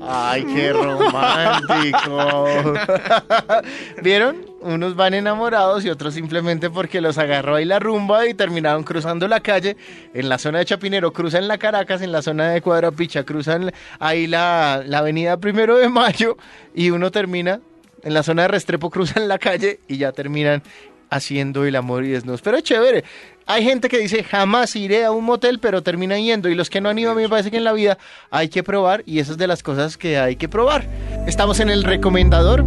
Ay, 0.00 0.44
qué 0.44 0.72
romántico. 0.72 2.46
¿Vieron? 4.02 4.46
Unos 4.60 4.96
van 4.96 5.14
enamorados 5.14 5.84
y 5.84 5.90
otros 5.90 6.14
simplemente 6.14 6.70
porque 6.70 7.00
los 7.00 7.18
agarró 7.18 7.56
ahí 7.56 7.64
la 7.64 7.78
rumba 7.78 8.26
y 8.26 8.34
terminaron 8.34 8.82
cruzando 8.82 9.28
la 9.28 9.40
calle. 9.40 9.76
En 10.14 10.28
la 10.28 10.38
zona 10.38 10.58
de 10.58 10.64
Chapinero 10.64 11.12
cruzan 11.12 11.48
la 11.48 11.58
Caracas, 11.58 12.02
en 12.02 12.12
la 12.12 12.22
zona 12.22 12.50
de 12.50 12.60
Cuadrapicha 12.60 13.24
cruzan 13.24 13.72
ahí 13.98 14.26
la, 14.26 14.82
la 14.84 14.98
avenida 14.98 15.36
Primero 15.38 15.76
de 15.76 15.88
Mayo 15.88 16.36
y 16.74 16.90
uno 16.90 17.10
termina 17.10 17.60
en 18.02 18.14
la 18.14 18.22
zona 18.22 18.42
de 18.42 18.48
Restrepo 18.48 18.90
cruzan 18.90 19.28
la 19.28 19.38
calle 19.38 19.80
y 19.88 19.98
ya 19.98 20.12
terminan 20.12 20.62
haciendo 21.10 21.64
el 21.64 21.76
amor 21.76 22.04
y 22.04 22.10
desnudos. 22.10 22.42
Pero 22.42 22.58
es 22.58 22.62
chévere. 22.62 23.04
Hay 23.50 23.64
gente 23.64 23.88
que 23.88 23.98
dice, 23.98 24.22
jamás 24.22 24.76
iré 24.76 25.06
a 25.06 25.10
un 25.10 25.24
motel, 25.24 25.58
pero 25.58 25.82
termina 25.82 26.18
yendo. 26.18 26.50
Y 26.50 26.54
los 26.54 26.68
que 26.68 26.82
no 26.82 26.90
han 26.90 26.98
ido, 26.98 27.12
a 27.12 27.14
mí 27.14 27.22
me 27.22 27.30
parece 27.30 27.50
que 27.50 27.56
en 27.56 27.64
la 27.64 27.72
vida 27.72 27.96
hay 28.30 28.50
que 28.50 28.62
probar. 28.62 29.02
Y 29.06 29.20
esas 29.20 29.32
es 29.32 29.38
de 29.38 29.46
las 29.46 29.62
cosas 29.62 29.96
que 29.96 30.18
hay 30.18 30.36
que 30.36 30.50
probar. 30.50 30.84
Estamos 31.26 31.58
en 31.60 31.70
el 31.70 31.82
recomendador. 31.82 32.62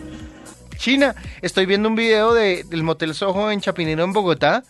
China, 0.77 1.17
estoy 1.43 1.67
viendo 1.67 1.89
un 1.89 1.97
video 1.97 2.33
de, 2.33 2.63
del 2.63 2.85
Motel 2.85 3.13
Soho 3.13 3.51
en 3.51 3.61
Chapinero, 3.61 4.05
en 4.05 4.13
Bogotá 4.13 4.63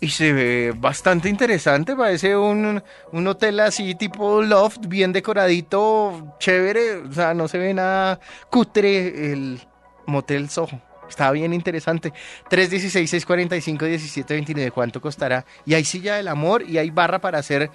y 0.00 0.10
se 0.10 0.32
ve 0.32 0.74
bastante 0.76 1.28
interesante, 1.28 1.96
parece 1.96 2.36
un, 2.36 2.82
un, 3.12 3.26
hotel 3.26 3.60
así 3.60 3.94
tipo 3.94 4.42
loft, 4.42 4.86
bien 4.86 5.12
decoradito, 5.12 6.34
chévere, 6.38 6.96
o 6.96 7.12
sea, 7.12 7.34
no 7.34 7.48
se 7.48 7.58
ve 7.58 7.74
nada 7.74 8.20
cutre 8.50 9.32
el 9.32 9.60
motel 10.06 10.48
Soho. 10.50 10.80
Está 11.08 11.30
bien 11.30 11.54
interesante. 11.54 12.12
316-645-1729, 12.50 14.72
¿cuánto 14.72 15.00
costará? 15.00 15.46
Y 15.64 15.74
hay 15.74 15.84
silla 15.84 16.16
del 16.16 16.26
amor 16.28 16.68
y 16.68 16.78
hay 16.78 16.90
barra 16.90 17.20
para 17.20 17.38
hacer 17.38 17.70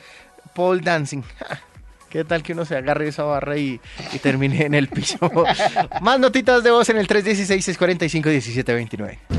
pole 0.53 0.81
dancing. 0.81 1.23
¿Qué 2.09 2.25
tal 2.25 2.43
que 2.43 2.51
uno 2.51 2.65
se 2.65 2.75
agarre 2.75 3.07
esa 3.07 3.23
barra 3.23 3.55
y, 3.57 3.79
y 4.11 4.19
termine 4.19 4.65
en 4.65 4.73
el 4.73 4.89
piso? 4.89 5.31
Más 6.01 6.19
notitas 6.19 6.61
de 6.61 6.71
voz 6.71 6.89
en 6.89 6.97
el 6.97 7.07
316-645-1729. 7.07 9.30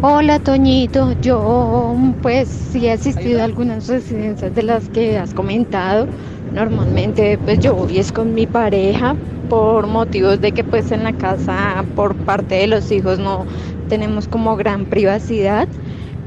Hola 0.00 0.38
Toñito, 0.38 1.20
yo 1.20 1.96
pues 2.22 2.48
sí 2.48 2.86
he 2.86 2.92
asistido 2.92 3.40
a 3.40 3.44
algunas 3.44 3.88
residencias 3.88 4.54
de 4.54 4.62
las 4.62 4.88
que 4.90 5.18
has 5.18 5.34
comentado. 5.34 6.06
Normalmente 6.52 7.36
pues 7.36 7.58
yo 7.58 7.74
voy 7.74 7.98
es 7.98 8.12
con 8.12 8.32
mi 8.32 8.46
pareja 8.46 9.16
por 9.50 9.88
motivos 9.88 10.40
de 10.40 10.52
que 10.52 10.62
pues 10.62 10.92
en 10.92 11.02
la 11.02 11.12
casa 11.14 11.84
por 11.96 12.14
parte 12.14 12.54
de 12.54 12.68
los 12.68 12.92
hijos 12.92 13.18
no 13.18 13.44
tenemos 13.88 14.28
como 14.28 14.54
gran 14.54 14.84
privacidad, 14.84 15.66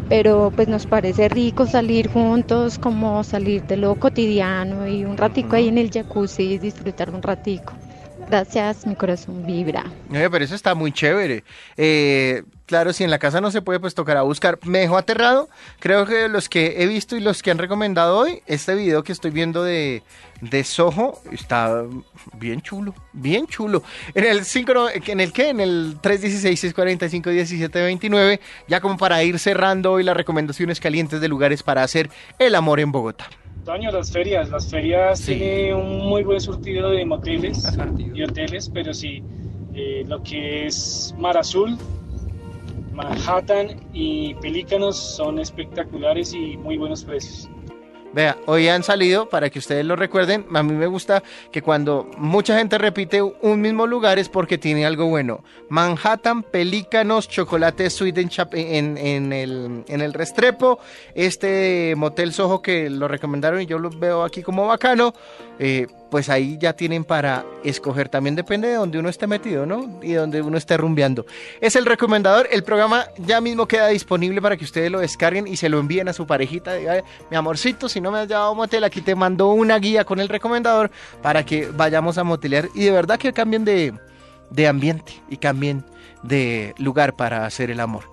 pero 0.09 0.51
pues 0.53 0.67
nos 0.67 0.85
parece 0.85 1.29
rico 1.29 1.65
salir 1.65 2.09
juntos, 2.09 2.77
como 2.77 3.23
salir 3.23 3.63
de 3.67 3.77
lo 3.77 3.95
cotidiano 3.95 4.85
y 4.85 5.05
un 5.05 5.15
ratico 5.15 5.55
ahí 5.55 5.69
en 5.69 5.77
el 5.77 5.91
jacuzzi 5.91 6.43
y 6.43 6.57
disfrutar 6.57 7.09
un 7.09 7.21
ratico. 7.21 7.71
Gracias, 8.27 8.85
mi 8.85 8.95
corazón 8.95 9.45
vibra. 9.45 9.85
Eh, 10.13 10.27
pero 10.29 10.43
eso 10.43 10.55
está 10.55 10.75
muy 10.75 10.91
chévere. 10.91 11.43
Eh, 11.77 12.43
claro, 12.71 12.93
si 12.93 13.03
en 13.03 13.11
la 13.11 13.19
casa 13.19 13.41
no 13.41 13.51
se 13.51 13.61
puede, 13.61 13.81
pues 13.81 13.93
tocará 13.93 14.21
buscar. 14.21 14.57
Me 14.63 14.79
dejó 14.79 14.97
aterrado. 14.97 15.49
Creo 15.79 16.05
que 16.05 16.29
los 16.29 16.47
que 16.47 16.81
he 16.81 16.87
visto 16.87 17.17
y 17.17 17.19
los 17.19 17.43
que 17.43 17.51
han 17.51 17.57
recomendado 17.57 18.17
hoy, 18.17 18.41
este 18.47 18.75
video 18.75 19.03
que 19.03 19.11
estoy 19.11 19.31
viendo 19.31 19.61
de, 19.61 20.03
de 20.39 20.63
Soho 20.63 21.19
está 21.33 21.83
bien 22.39 22.61
chulo, 22.61 22.95
bien 23.11 23.45
chulo. 23.47 23.83
En 24.15 24.23
el 24.23 24.45
5, 24.45 24.71
en 25.05 25.19
el 25.19 25.33
que, 25.33 25.49
en 25.49 25.59
el 25.59 25.97
316-645-1729, 26.01 28.39
ya 28.69 28.79
como 28.79 28.95
para 28.95 29.21
ir 29.21 29.37
cerrando 29.37 29.91
hoy 29.91 30.03
las 30.03 30.15
recomendaciones 30.15 30.79
calientes 30.79 31.19
de 31.19 31.27
lugares 31.27 31.63
para 31.63 31.83
hacer 31.83 32.09
el 32.39 32.55
amor 32.55 32.79
en 32.79 32.93
Bogotá. 32.93 33.25
Toño, 33.65 33.91
las 33.91 34.13
ferias, 34.13 34.49
las 34.49 34.71
ferias 34.71 35.19
tienen 35.19 35.75
un 35.75 36.07
muy 36.07 36.23
buen 36.23 36.39
surtido 36.39 36.91
de 36.91 37.03
moteles 37.03 37.67
y 37.97 38.23
hoteles, 38.23 38.71
pero 38.73 38.93
sí, 38.93 39.21
eh, 39.73 40.05
lo 40.07 40.23
que 40.23 40.67
es 40.67 41.13
Mar 41.17 41.37
Azul, 41.37 41.77
Manhattan 42.93 43.79
y 43.93 44.33
Pelícanos 44.35 44.97
son 44.97 45.39
espectaculares 45.39 46.33
y 46.33 46.57
muy 46.57 46.77
buenos 46.77 47.03
precios. 47.03 47.49
Vea, 48.13 48.37
hoy 48.45 48.67
han 48.67 48.83
salido, 48.83 49.29
para 49.29 49.49
que 49.49 49.59
ustedes 49.59 49.85
lo 49.85 49.95
recuerden, 49.95 50.45
a 50.53 50.63
mí 50.63 50.73
me 50.73 50.87
gusta 50.87 51.23
que 51.49 51.61
cuando 51.61 52.09
mucha 52.17 52.57
gente 52.57 52.77
repite 52.77 53.21
un 53.21 53.61
mismo 53.61 53.87
lugar 53.87 54.19
es 54.19 54.27
porque 54.27 54.57
tiene 54.57 54.85
algo 54.85 55.05
bueno. 55.05 55.45
Manhattan, 55.69 56.43
Pelícanos, 56.43 57.29
Chocolate 57.29 57.89
Sweet 57.89 58.17
en, 58.17 58.97
en, 58.97 59.31
el, 59.31 59.85
en 59.87 60.01
el 60.01 60.13
Restrepo, 60.13 60.79
este 61.15 61.93
Motel 61.95 62.33
Soho 62.33 62.61
que 62.61 62.89
lo 62.89 63.07
recomendaron 63.07 63.61
y 63.61 63.65
yo 63.65 63.79
lo 63.79 63.89
veo 63.89 64.23
aquí 64.23 64.43
como 64.43 64.67
bacano, 64.67 65.13
eh, 65.63 65.85
pues 66.09 66.27
ahí 66.27 66.57
ya 66.59 66.73
tienen 66.73 67.03
para 67.03 67.45
escoger. 67.63 68.09
También 68.09 68.35
depende 68.35 68.67
de 68.67 68.73
donde 68.73 68.97
uno 68.97 69.09
esté 69.09 69.27
metido, 69.27 69.67
¿no? 69.67 69.99
Y 70.01 70.13
donde 70.13 70.41
uno 70.41 70.57
esté 70.57 70.75
rumbeando. 70.75 71.27
Es 71.61 71.75
el 71.75 71.85
recomendador. 71.85 72.47
El 72.51 72.63
programa 72.63 73.05
ya 73.19 73.39
mismo 73.41 73.67
queda 73.67 73.87
disponible 73.89 74.41
para 74.41 74.57
que 74.57 74.63
ustedes 74.63 74.89
lo 74.89 74.99
descarguen 74.99 75.47
y 75.47 75.57
se 75.57 75.69
lo 75.69 75.79
envíen 75.79 76.07
a 76.07 76.13
su 76.13 76.25
parejita. 76.25 76.73
Diga, 76.73 77.03
mi 77.29 77.37
amorcito, 77.37 77.87
si 77.87 78.01
no 78.01 78.09
me 78.09 78.17
has 78.17 78.27
llevado 78.27 78.51
a 78.51 78.55
motel, 78.55 78.83
aquí 78.83 79.01
te 79.01 79.13
mando 79.13 79.49
una 79.49 79.77
guía 79.77 80.03
con 80.03 80.19
el 80.19 80.29
recomendador 80.29 80.89
para 81.21 81.45
que 81.45 81.67
vayamos 81.67 82.17
a 82.17 82.23
motelear 82.23 82.69
y 82.73 82.85
de 82.85 82.91
verdad 82.91 83.19
que 83.19 83.31
cambien 83.31 83.63
de, 83.63 83.93
de 84.49 84.67
ambiente 84.67 85.13
y 85.29 85.37
cambien 85.37 85.85
de 86.23 86.73
lugar 86.79 87.15
para 87.15 87.45
hacer 87.45 87.69
el 87.69 87.81
amor. 87.81 88.05